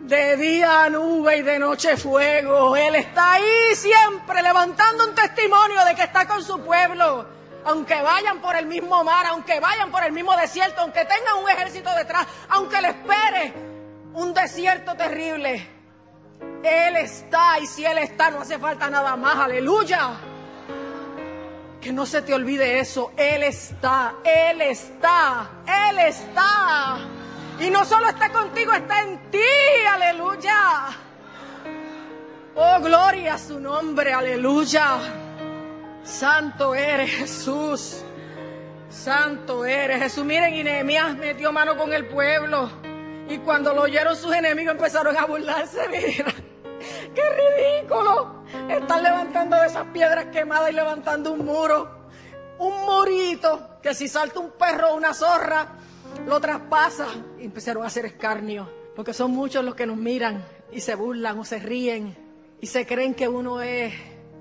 De 0.00 0.36
día 0.36 0.88
nube 0.90 1.38
y 1.38 1.42
de 1.42 1.58
noche 1.58 1.96
fuego. 1.96 2.76
Él 2.76 2.94
está 2.94 3.32
ahí 3.34 3.74
siempre 3.74 4.42
levantando 4.42 5.08
un 5.08 5.14
testimonio 5.14 5.84
de 5.84 5.94
que 5.94 6.02
está 6.02 6.26
con 6.26 6.42
su 6.42 6.60
pueblo. 6.60 7.26
Aunque 7.64 8.00
vayan 8.02 8.40
por 8.40 8.54
el 8.56 8.66
mismo 8.66 9.02
mar, 9.02 9.26
aunque 9.26 9.58
vayan 9.58 9.90
por 9.90 10.04
el 10.04 10.12
mismo 10.12 10.36
desierto, 10.36 10.82
aunque 10.82 11.04
tengan 11.06 11.42
un 11.42 11.48
ejército 11.48 11.90
detrás, 11.94 12.26
aunque 12.50 12.80
le 12.82 12.88
espere 12.88 13.54
un 14.12 14.34
desierto 14.34 14.94
terrible, 14.94 15.74
él 16.64 16.96
está 16.96 17.58
y 17.58 17.66
si 17.66 17.84
Él 17.84 17.98
está 17.98 18.30
no 18.30 18.40
hace 18.40 18.58
falta 18.58 18.88
nada 18.88 19.16
más. 19.16 19.36
Aleluya. 19.36 20.33
Que 21.84 21.92
no 21.92 22.06
se 22.06 22.22
te 22.22 22.32
olvide 22.32 22.80
eso. 22.80 23.12
Él 23.14 23.42
está, 23.42 24.14
Él 24.24 24.62
está, 24.62 25.50
Él 25.66 25.98
está. 25.98 26.96
Y 27.60 27.68
no 27.68 27.84
solo 27.84 28.08
está 28.08 28.32
contigo, 28.32 28.72
está 28.72 29.02
en 29.02 29.30
ti. 29.30 29.38
Aleluya. 29.92 30.88
Oh, 32.54 32.80
gloria 32.80 33.34
a 33.34 33.38
su 33.38 33.60
nombre. 33.60 34.14
Aleluya. 34.14 34.96
Santo 36.02 36.74
eres 36.74 37.10
Jesús. 37.10 38.02
Santo 38.88 39.66
eres 39.66 40.00
Jesús. 40.04 40.24
Miren, 40.24 40.54
y 40.54 40.64
Nehemías 40.64 41.14
metió 41.18 41.52
mano 41.52 41.76
con 41.76 41.92
el 41.92 42.06
pueblo. 42.06 42.70
Y 43.28 43.36
cuando 43.40 43.74
lo 43.74 43.82
oyeron 43.82 44.16
sus 44.16 44.34
enemigos 44.34 44.72
empezaron 44.72 45.14
a 45.18 45.26
burlarse. 45.26 45.86
Mira. 45.90 46.32
¡Qué 47.14 47.22
ridículo! 47.82 48.33
Están 48.68 49.02
levantando 49.02 49.56
de 49.56 49.66
esas 49.66 49.86
piedras 49.88 50.26
quemadas 50.26 50.70
y 50.70 50.74
levantando 50.74 51.32
un 51.32 51.44
muro. 51.44 52.08
Un 52.58 52.84
murito 52.84 53.80
que 53.82 53.94
si 53.94 54.08
salta 54.08 54.40
un 54.40 54.52
perro 54.52 54.90
o 54.90 54.96
una 54.96 55.12
zorra, 55.14 55.72
lo 56.26 56.40
traspasa. 56.40 57.06
Y 57.38 57.44
empezaron 57.44 57.82
a 57.82 57.86
hacer 57.86 58.06
escarnio. 58.06 58.70
Porque 58.94 59.12
son 59.12 59.32
muchos 59.32 59.64
los 59.64 59.74
que 59.74 59.86
nos 59.86 59.96
miran 59.96 60.44
y 60.72 60.80
se 60.80 60.94
burlan 60.94 61.38
o 61.38 61.44
se 61.44 61.58
ríen 61.58 62.16
y 62.60 62.66
se 62.66 62.86
creen 62.86 63.14
que 63.14 63.28
uno 63.28 63.60
es 63.60 63.92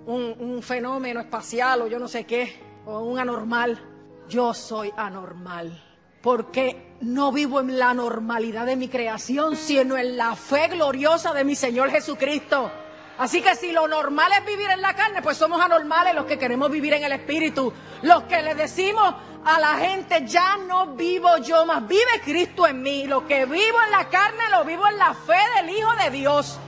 un, 0.05 0.35
un 0.39 0.61
fenómeno 0.61 1.19
espacial 1.19 1.81
o 1.81 1.87
yo 1.87 1.99
no 1.99 2.07
sé 2.07 2.25
qué, 2.25 2.81
o 2.85 2.99
un 2.99 3.19
anormal. 3.19 3.89
Yo 4.29 4.53
soy 4.53 4.93
anormal 4.95 5.83
porque 6.23 6.95
no 7.01 7.33
vivo 7.33 7.59
en 7.59 7.77
la 7.77 7.93
normalidad 7.93 8.65
de 8.65 8.77
mi 8.77 8.87
creación, 8.87 9.57
sino 9.57 9.97
en 9.97 10.15
la 10.15 10.37
fe 10.37 10.69
gloriosa 10.69 11.33
de 11.33 11.43
mi 11.43 11.53
Señor 11.53 11.89
Jesucristo. 11.89 12.71
Así 13.17 13.41
que 13.41 13.55
si 13.55 13.71
lo 13.71 13.87
normal 13.87 14.31
es 14.39 14.45
vivir 14.45 14.69
en 14.69 14.81
la 14.81 14.95
carne, 14.95 15.21
pues 15.21 15.37
somos 15.37 15.61
anormales 15.61 16.15
los 16.15 16.25
que 16.25 16.39
queremos 16.39 16.71
vivir 16.71 16.93
en 16.93 17.03
el 17.03 17.11
Espíritu. 17.11 17.71
Los 18.01 18.23
que 18.23 18.41
le 18.41 18.55
decimos 18.55 19.13
a 19.45 19.59
la 19.59 19.75
gente, 19.75 20.25
ya 20.25 20.57
no 20.57 20.95
vivo 20.95 21.37
yo 21.37 21.65
más, 21.65 21.87
vive 21.87 22.21
Cristo 22.23 22.67
en 22.67 22.81
mí. 22.81 23.05
Lo 23.05 23.27
que 23.27 23.45
vivo 23.45 23.77
en 23.85 23.91
la 23.91 24.09
carne 24.09 24.43
lo 24.51 24.65
vivo 24.65 24.87
en 24.87 24.97
la 24.97 25.13
fe 25.13 25.37
del 25.57 25.69
Hijo 25.69 25.91
de 26.03 26.09
Dios, 26.09 26.59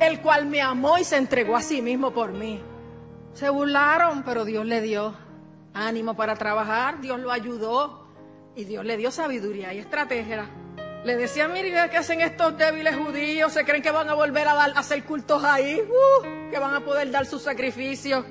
el 0.00 0.20
cual 0.20 0.46
me 0.46 0.60
amó 0.60 0.98
y 0.98 1.04
se 1.04 1.16
entregó 1.16 1.56
a 1.56 1.62
sí 1.62 1.80
mismo 1.80 2.10
por 2.12 2.32
mí. 2.32 2.60
Se 3.32 3.48
burlaron, 3.48 4.24
pero 4.24 4.44
Dios 4.44 4.66
le 4.66 4.80
dio 4.80 5.14
ánimo 5.74 6.14
para 6.16 6.34
trabajar, 6.34 7.00
Dios 7.00 7.20
lo 7.20 7.30
ayudó. 7.30 8.04
Y 8.56 8.64
Dios 8.64 8.84
le 8.84 8.96
dio 8.96 9.10
sabiduría 9.10 9.74
y 9.74 9.78
estrategia. 9.78 10.48
Le 11.04 11.16
decía, 11.16 11.48
mire, 11.48 11.70
¿qué 11.90 11.98
hacen 11.98 12.22
estos 12.22 12.56
débiles 12.56 12.96
judíos? 12.96 13.52
¿Se 13.52 13.62
creen 13.64 13.82
que 13.82 13.90
van 13.90 14.08
a 14.08 14.14
volver 14.14 14.48
a, 14.48 14.54
dar, 14.54 14.72
hacer 14.74 15.04
cultos 15.04 15.44
ahí? 15.44 15.78
Uh, 15.78 16.50
que 16.50 16.58
van 16.58 16.74
a 16.74 16.80
poder 16.80 17.10
dar 17.10 17.26
sus 17.26 17.42
sacrificios. 17.42 18.24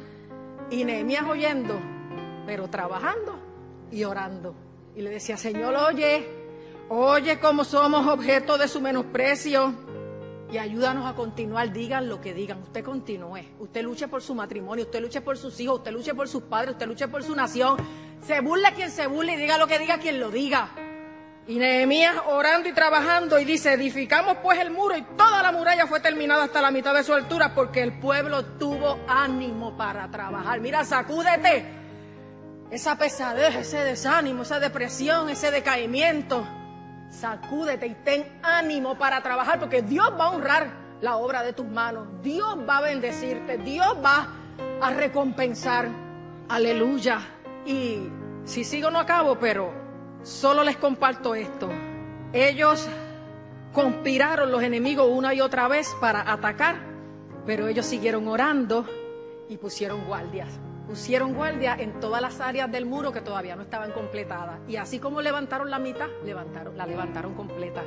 Y 0.72 0.84
Nehemías 0.84 1.24
oyendo, 1.24 1.80
pero 2.48 2.68
trabajando 2.70 3.40
y 3.92 4.04
orando. 4.04 4.56
Y 4.96 5.04
le 5.04 5.12
decía, 5.12 5.38
Señor, 5.38 5.76
oye, 5.76 6.28
oye 6.90 7.40
cómo 7.40 7.64
somos 7.64 8.08
objeto 8.08 8.58
de 8.58 8.68
su 8.68 8.82
menosprecio 8.82 9.76
y 10.52 10.58
ayúdanos 10.58 11.06
a 11.06 11.16
continuar. 11.16 11.72
Digan 11.72 12.10
lo 12.10 12.22
que 12.22 12.34
digan. 12.34 12.64
Usted 12.64 12.84
continúe. 12.84 13.42
Usted 13.60 13.84
luche 13.84 14.08
por 14.08 14.24
su 14.24 14.34
matrimonio, 14.34 14.86
usted 14.86 15.00
luche 15.00 15.22
por 15.22 15.38
sus 15.38 15.60
hijos, 15.60 15.78
usted 15.78 15.92
luche 15.92 16.16
por 16.16 16.28
sus 16.28 16.42
padres, 16.44 16.72
usted 16.72 16.88
luche 16.88 17.08
por 17.08 17.24
su 17.24 17.36
nación. 17.36 17.78
Se 18.26 18.40
burla 18.40 18.74
quien 18.74 18.90
se 18.90 19.06
burle 19.06 19.34
y 19.34 19.38
diga 19.38 19.60
lo 19.60 19.68
que 19.68 19.78
diga 19.78 20.00
quien 20.00 20.20
lo 20.20 20.32
diga. 20.32 20.72
Y 21.46 21.60
Nehemías 21.60 22.16
orando 22.28 22.70
y 22.70 22.74
trabajando 22.74 23.38
y 23.38 23.46
dice, 23.46 23.74
edificamos 23.74 24.38
pues 24.42 24.60
el 24.60 24.72
muro 24.72 24.96
y 24.96 25.02
toda 25.18 25.44
la 25.44 25.52
muralla 25.52 25.88
fue 25.88 26.00
terminada 26.00 26.46
hasta 26.46 26.62
la 26.62 26.72
mitad 26.72 26.94
de 26.94 27.04
su 27.04 27.14
altura 27.14 27.54
porque 27.54 27.82
el 27.82 28.00
pueblo 28.00 28.46
tuvo 28.46 29.00
ánimo 29.08 29.76
para 29.76 30.10
trabajar. 30.10 30.62
Mira, 30.62 30.86
sacúdete 30.86 31.66
esa 32.72 32.98
pesadez, 32.98 33.56
ese 33.56 33.80
desánimo, 33.84 34.44
esa 34.44 34.60
depresión, 34.60 35.30
ese 35.30 35.52
decaimiento 35.52 36.48
sacúdete 37.14 37.88
y 37.88 37.96
ten 37.96 38.26
ánimo 38.42 38.98
para 38.98 39.22
trabajar 39.22 39.60
porque 39.60 39.82
Dios 39.82 40.12
va 40.20 40.26
a 40.26 40.30
honrar 40.32 40.68
la 41.02 41.18
obra 41.18 41.44
de 41.44 41.54
tus 41.54 41.68
manos. 41.68 42.08
Dios 42.22 42.58
va 42.68 42.78
a 42.78 42.82
bendecirte, 42.82 43.58
Dios 43.58 43.98
va 44.04 44.28
a 44.82 44.90
recompensar. 44.92 45.88
Aleluya. 46.50 47.22
Y 47.66 48.10
si 48.46 48.64
sigo 48.64 48.90
no 48.90 49.00
acabo, 49.00 49.38
pero 49.40 49.83
solo 50.24 50.64
les 50.64 50.78
comparto 50.78 51.36
esto. 51.36 51.70
Ellos 52.34 52.88
conspiraron 53.72 54.52
los 54.52 54.64
enemigos 54.64 55.08
una 55.10 55.34
y 55.34 55.42
otra 55.42 55.68
vez 55.68 55.94
para 56.02 56.32
atacar, 56.32 56.76
pero 57.46 57.68
ellos 57.68 57.86
siguieron 57.86 58.28
orando 58.28 58.88
y 59.50 59.58
pusieron 59.58 60.06
guardias 60.06 60.50
pusieron 60.88 61.34
guardia 61.34 61.76
en 61.80 62.00
todas 62.00 62.22
las 62.22 62.40
áreas 62.40 62.72
del 62.72 62.86
muro 62.86 63.12
que 63.12 63.22
todavía 63.22 63.56
no 63.56 63.64
estaban 63.64 63.92
completadas. 63.92 64.60
Y 64.68 64.76
así 64.76 65.00
como 65.00 65.22
levantaron 65.22 65.70
la 65.70 65.80
mitad, 65.80 66.08
levantaron, 66.24 66.78
la 66.78 66.86
levantaron 66.86 67.34
completa. 67.34 67.84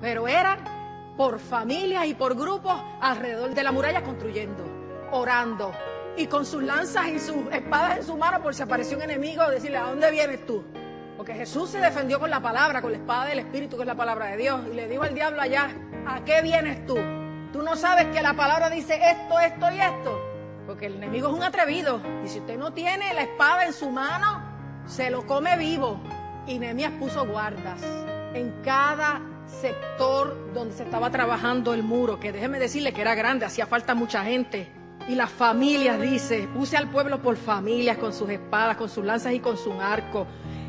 Pero 0.00 0.28
eran 0.28 1.14
por 1.16 1.38
familias 1.38 2.06
y 2.06 2.14
por 2.14 2.36
grupos 2.36 2.74
alrededor 3.00 3.54
de 3.54 3.62
la 3.62 3.72
muralla 3.72 4.02
construyendo, 4.02 4.64
orando 5.12 5.72
y 6.16 6.26
con 6.26 6.46
sus 6.46 6.62
lanzas 6.62 7.08
y 7.08 7.18
sus 7.18 7.36
espadas 7.52 7.98
en 7.98 8.04
su 8.04 8.16
mano 8.16 8.42
por 8.42 8.54
si 8.54 8.62
apareció 8.62 8.96
un 8.96 9.02
enemigo, 9.02 9.48
decirle, 9.50 9.78
¿a 9.78 9.84
dónde 9.84 10.10
vienes 10.10 10.46
tú? 10.46 10.64
Porque 11.26 11.40
Jesús 11.40 11.70
se 11.70 11.80
defendió 11.80 12.20
con 12.20 12.30
la 12.30 12.40
palabra, 12.40 12.80
con 12.80 12.92
la 12.92 12.98
espada 12.98 13.24
del 13.24 13.40
Espíritu, 13.40 13.74
que 13.74 13.82
es 13.82 13.86
la 13.88 13.96
palabra 13.96 14.26
de 14.26 14.36
Dios. 14.36 14.60
Y 14.70 14.74
le 14.74 14.86
dijo 14.86 15.02
al 15.02 15.12
diablo 15.12 15.42
allá, 15.42 15.70
¿a 16.06 16.24
qué 16.24 16.40
vienes 16.40 16.86
tú? 16.86 16.94
Tú 17.52 17.62
no 17.64 17.74
sabes 17.74 18.06
que 18.14 18.22
la 18.22 18.34
palabra 18.34 18.70
dice 18.70 18.96
esto, 19.02 19.40
esto 19.40 19.72
y 19.72 19.80
esto. 19.80 20.20
Porque 20.68 20.86
el 20.86 20.94
enemigo 20.94 21.26
es 21.26 21.34
un 21.34 21.42
atrevido. 21.42 22.00
Y 22.24 22.28
si 22.28 22.38
usted 22.38 22.56
no 22.56 22.72
tiene 22.72 23.12
la 23.12 23.22
espada 23.22 23.64
en 23.64 23.72
su 23.72 23.90
mano, 23.90 24.40
se 24.86 25.10
lo 25.10 25.26
come 25.26 25.56
vivo. 25.56 26.00
Y 26.46 26.60
Nehemías 26.60 26.92
puso 26.92 27.26
guardas 27.26 27.82
en 28.32 28.62
cada 28.62 29.20
sector 29.46 30.52
donde 30.54 30.76
se 30.76 30.84
estaba 30.84 31.10
trabajando 31.10 31.74
el 31.74 31.82
muro, 31.82 32.20
que 32.20 32.30
déjeme 32.30 32.60
decirle 32.60 32.92
que 32.92 33.00
era 33.00 33.16
grande, 33.16 33.46
hacía 33.46 33.66
falta 33.66 33.96
mucha 33.96 34.22
gente. 34.22 34.70
Y 35.08 35.16
las 35.16 35.30
familias, 35.30 36.00
dice, 36.00 36.48
puse 36.54 36.76
al 36.76 36.88
pueblo 36.88 37.20
por 37.20 37.36
familias, 37.36 37.98
con 37.98 38.12
sus 38.12 38.30
espadas, 38.30 38.76
con 38.76 38.88
sus 38.88 39.04
lanzas 39.04 39.32
y 39.32 39.40
con 39.40 39.56
su 39.56 39.72
arco. 39.72 40.28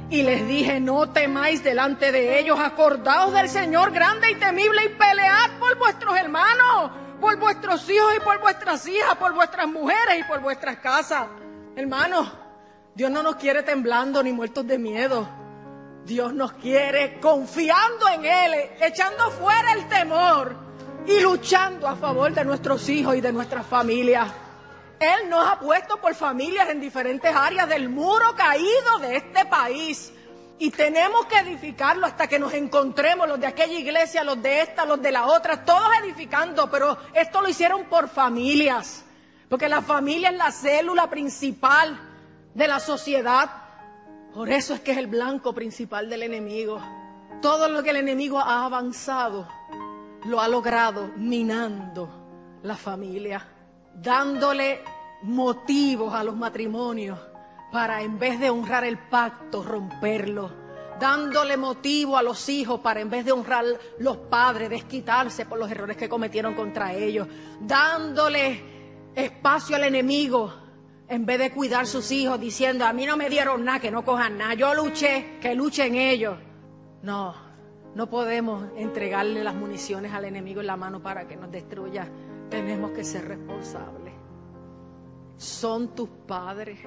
Y 0.10 0.24
les 0.24 0.48
dije, 0.48 0.80
no 0.80 1.10
temáis 1.10 1.64
delante 1.64 2.12
de 2.12 2.40
ellos, 2.40 2.60
acordaos 2.60 3.34
del 3.34 3.50
Señor 3.50 3.92
grande 3.92 4.32
y 4.32 4.36
temible 4.36 4.86
y 4.86 4.90
pelead 4.90 5.60
por 5.60 5.78
vuestros 5.78 6.16
hermanos 6.16 6.92
por 7.20 7.38
vuestros 7.38 7.90
hijos 7.90 8.14
y 8.16 8.20
por 8.20 8.40
vuestras 8.40 8.88
hijas, 8.88 9.16
por 9.16 9.34
vuestras 9.34 9.68
mujeres 9.68 10.20
y 10.20 10.24
por 10.24 10.40
vuestras 10.42 10.78
casas. 10.78 11.28
Hermanos, 11.76 12.32
Dios 12.96 13.12
no 13.12 13.24
nos 13.24 13.36
quiere 13.36 13.64
temblando 13.64 14.22
ni 14.24 14.32
muertos 14.32 14.66
de 14.68 14.78
miedo. 14.78 15.28
Dios 16.06 16.34
nos 16.34 16.54
quiere 16.54 17.20
confiando 17.20 18.08
en 18.10 18.26
Él, 18.26 18.54
echando 18.82 19.30
fuera 19.32 19.74
el 19.74 19.88
temor 19.88 20.56
y 21.06 21.20
luchando 21.20 21.88
a 21.88 21.96
favor 21.96 22.34
de 22.34 22.46
nuestros 22.46 22.88
hijos 22.90 23.16
y 23.16 23.22
de 23.22 23.34
nuestras 23.34 23.66
familias. 23.66 24.32
Él 25.00 25.30
nos 25.30 25.48
ha 25.48 25.60
puesto 25.60 25.98
por 25.98 26.16
familias 26.16 26.70
en 26.70 26.82
diferentes 26.82 27.34
áreas 27.36 27.70
del 27.70 27.90
muro 27.90 28.36
caído 28.36 29.00
de 29.00 29.18
este 29.18 29.46
país. 29.46 30.12
Y 30.60 30.72
tenemos 30.72 31.28
que 31.28 31.38
edificarlo 31.38 32.08
hasta 32.08 32.28
que 32.28 32.40
nos 32.40 32.54
encontremos, 32.54 33.28
los 33.28 33.40
de 33.40 33.46
aquella 33.46 33.78
iglesia, 33.78 34.24
los 34.24 34.42
de 34.42 34.62
esta, 34.62 34.86
los 34.86 35.00
de 35.00 35.12
la 35.12 35.28
otra, 35.28 35.64
todos 35.64 35.88
edificando, 36.04 36.70
pero 36.72 36.98
esto 37.14 37.42
lo 37.42 37.50
hicieron 37.50 37.86
por 37.86 38.10
familias, 38.10 39.06
porque 39.50 39.70
la 39.70 39.84
familia 39.84 40.30
es 40.30 40.38
la 40.38 40.52
célula 40.52 41.10
principal 41.12 42.00
de 42.56 42.68
la 42.68 42.80
sociedad. 42.80 43.52
Por 44.34 44.50
eso 44.50 44.74
es 44.74 44.80
que 44.80 44.94
es 44.94 44.98
el 44.98 45.08
blanco 45.08 45.54
principal 45.54 46.10
del 46.10 46.24
enemigo. 46.24 46.82
Todo 47.40 47.70
lo 47.70 47.84
que 47.84 47.92
el 47.92 47.98
enemigo 47.98 48.40
ha 48.40 48.66
avanzado, 48.66 49.48
lo 50.26 50.42
ha 50.42 50.48
logrado 50.48 51.12
minando 51.18 52.10
la 52.64 52.76
familia, 52.76 53.46
dándole 54.02 54.82
motivos 55.24 56.14
a 56.14 56.24
los 56.24 56.36
matrimonios 56.36 57.20
para 57.72 58.02
en 58.02 58.18
vez 58.18 58.40
de 58.40 58.50
honrar 58.50 58.84
el 58.86 58.98
pacto, 58.98 59.64
romperlo, 59.64 60.52
dándole 61.00 61.58
motivo 61.58 62.18
a 62.18 62.24
los 62.24 62.48
hijos 62.50 62.80
para 62.80 63.02
en 63.02 63.10
vez 63.10 63.26
de 63.26 63.32
honrar 63.32 63.66
los 64.00 64.18
padres, 64.18 64.70
desquitarse 64.70 65.46
por 65.46 65.60
los 65.60 65.70
errores 65.70 65.98
que 65.98 66.08
cometieron 66.08 66.54
contra 66.54 66.94
ellos, 66.94 67.28
dándole 67.60 69.12
espacio 69.16 69.76
al 69.76 69.84
enemigo 69.84 70.54
en 71.10 71.26
vez 71.26 71.40
de 71.40 71.52
cuidar 71.52 71.88
sus 71.88 72.12
hijos, 72.12 72.40
diciendo, 72.40 72.86
a 72.86 72.94
mí 72.94 73.06
no 73.06 73.18
me 73.18 73.30
dieron 73.30 73.64
nada, 73.64 73.80
que 73.80 73.92
no 73.92 74.04
cojan 74.04 74.38
nada, 74.38 74.54
yo 74.54 74.74
luché, 74.74 75.38
que 75.42 75.56
luchen 75.56 75.96
ellos. 75.96 76.38
No, 77.02 77.34
no 77.96 78.10
podemos 78.10 78.66
entregarle 78.76 79.44
las 79.44 79.56
municiones 79.56 80.14
al 80.14 80.26
enemigo 80.26 80.62
en 80.62 80.68
la 80.68 80.76
mano 80.76 81.02
para 81.02 81.28
que 81.28 81.38
nos 81.38 81.50
destruya. 81.50 82.10
Tenemos 82.50 82.92
que 82.92 83.04
ser 83.04 83.28
responsables. 83.28 84.14
Son 85.38 85.94
tus 85.96 86.10
padres 86.26 86.80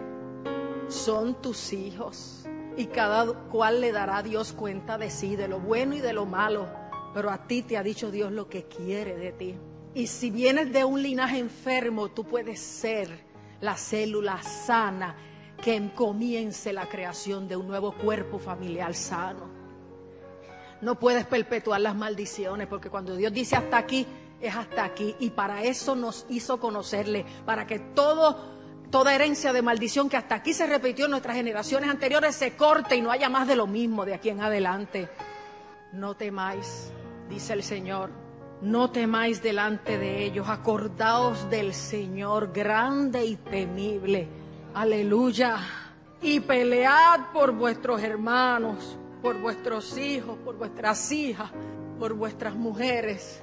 son 0.90 1.40
tus 1.40 1.72
hijos 1.72 2.44
y 2.76 2.86
cada 2.86 3.26
cual 3.48 3.80
le 3.80 3.92
dará 3.92 4.18
a 4.18 4.22
Dios 4.22 4.52
cuenta 4.52 4.98
de 4.98 5.10
sí, 5.10 5.36
de 5.36 5.48
lo 5.48 5.60
bueno 5.60 5.94
y 5.94 6.00
de 6.00 6.12
lo 6.12 6.26
malo, 6.26 6.68
pero 7.14 7.30
a 7.30 7.46
ti 7.46 7.62
te 7.62 7.76
ha 7.76 7.82
dicho 7.82 8.10
Dios 8.10 8.32
lo 8.32 8.48
que 8.48 8.64
quiere 8.64 9.16
de 9.16 9.32
ti. 9.32 9.54
Y 9.94 10.06
si 10.06 10.30
vienes 10.30 10.72
de 10.72 10.84
un 10.84 11.02
linaje 11.02 11.38
enfermo, 11.38 12.10
tú 12.10 12.24
puedes 12.24 12.60
ser 12.60 13.24
la 13.60 13.76
célula 13.76 14.42
sana 14.42 15.16
que 15.62 15.90
comience 15.94 16.72
la 16.72 16.88
creación 16.88 17.48
de 17.48 17.56
un 17.56 17.68
nuevo 17.68 17.92
cuerpo 17.92 18.38
familiar 18.38 18.94
sano. 18.94 19.48
No 20.80 20.98
puedes 20.98 21.26
perpetuar 21.26 21.80
las 21.82 21.94
maldiciones, 21.94 22.66
porque 22.66 22.88
cuando 22.88 23.14
Dios 23.14 23.32
dice 23.32 23.56
hasta 23.56 23.76
aquí, 23.76 24.06
es 24.40 24.54
hasta 24.54 24.84
aquí. 24.84 25.14
Y 25.18 25.30
para 25.30 25.62
eso 25.62 25.94
nos 25.94 26.26
hizo 26.28 26.58
conocerle, 26.58 27.24
para 27.44 27.66
que 27.66 27.78
todo 27.78 28.60
toda 28.90 29.14
herencia 29.14 29.52
de 29.52 29.62
maldición 29.62 30.08
que 30.08 30.16
hasta 30.16 30.34
aquí 30.34 30.52
se 30.52 30.66
repitió 30.66 31.04
en 31.04 31.12
nuestras 31.12 31.36
generaciones 31.36 31.88
anteriores 31.88 32.34
se 32.34 32.56
corte 32.56 32.96
y 32.96 33.00
no 33.00 33.10
haya 33.10 33.28
más 33.28 33.46
de 33.46 33.54
lo 33.54 33.66
mismo 33.66 34.04
de 34.04 34.14
aquí 34.14 34.30
en 34.30 34.40
adelante. 34.40 35.08
No 35.92 36.16
temáis, 36.16 36.90
dice 37.28 37.52
el 37.52 37.62
Señor, 37.62 38.10
no 38.62 38.90
temáis 38.90 39.42
delante 39.42 39.96
de 39.96 40.24
ellos, 40.24 40.48
acordaos 40.48 41.48
del 41.50 41.72
Señor 41.72 42.52
grande 42.52 43.24
y 43.24 43.36
temible. 43.36 44.28
Aleluya. 44.74 45.58
Y 46.22 46.40
pelead 46.40 47.32
por 47.32 47.52
vuestros 47.52 48.02
hermanos, 48.02 48.98
por 49.22 49.40
vuestros 49.40 49.96
hijos, 49.96 50.36
por 50.44 50.56
vuestras 50.56 51.10
hijas, 51.12 51.50
por 51.98 52.14
vuestras 52.14 52.54
mujeres 52.54 53.42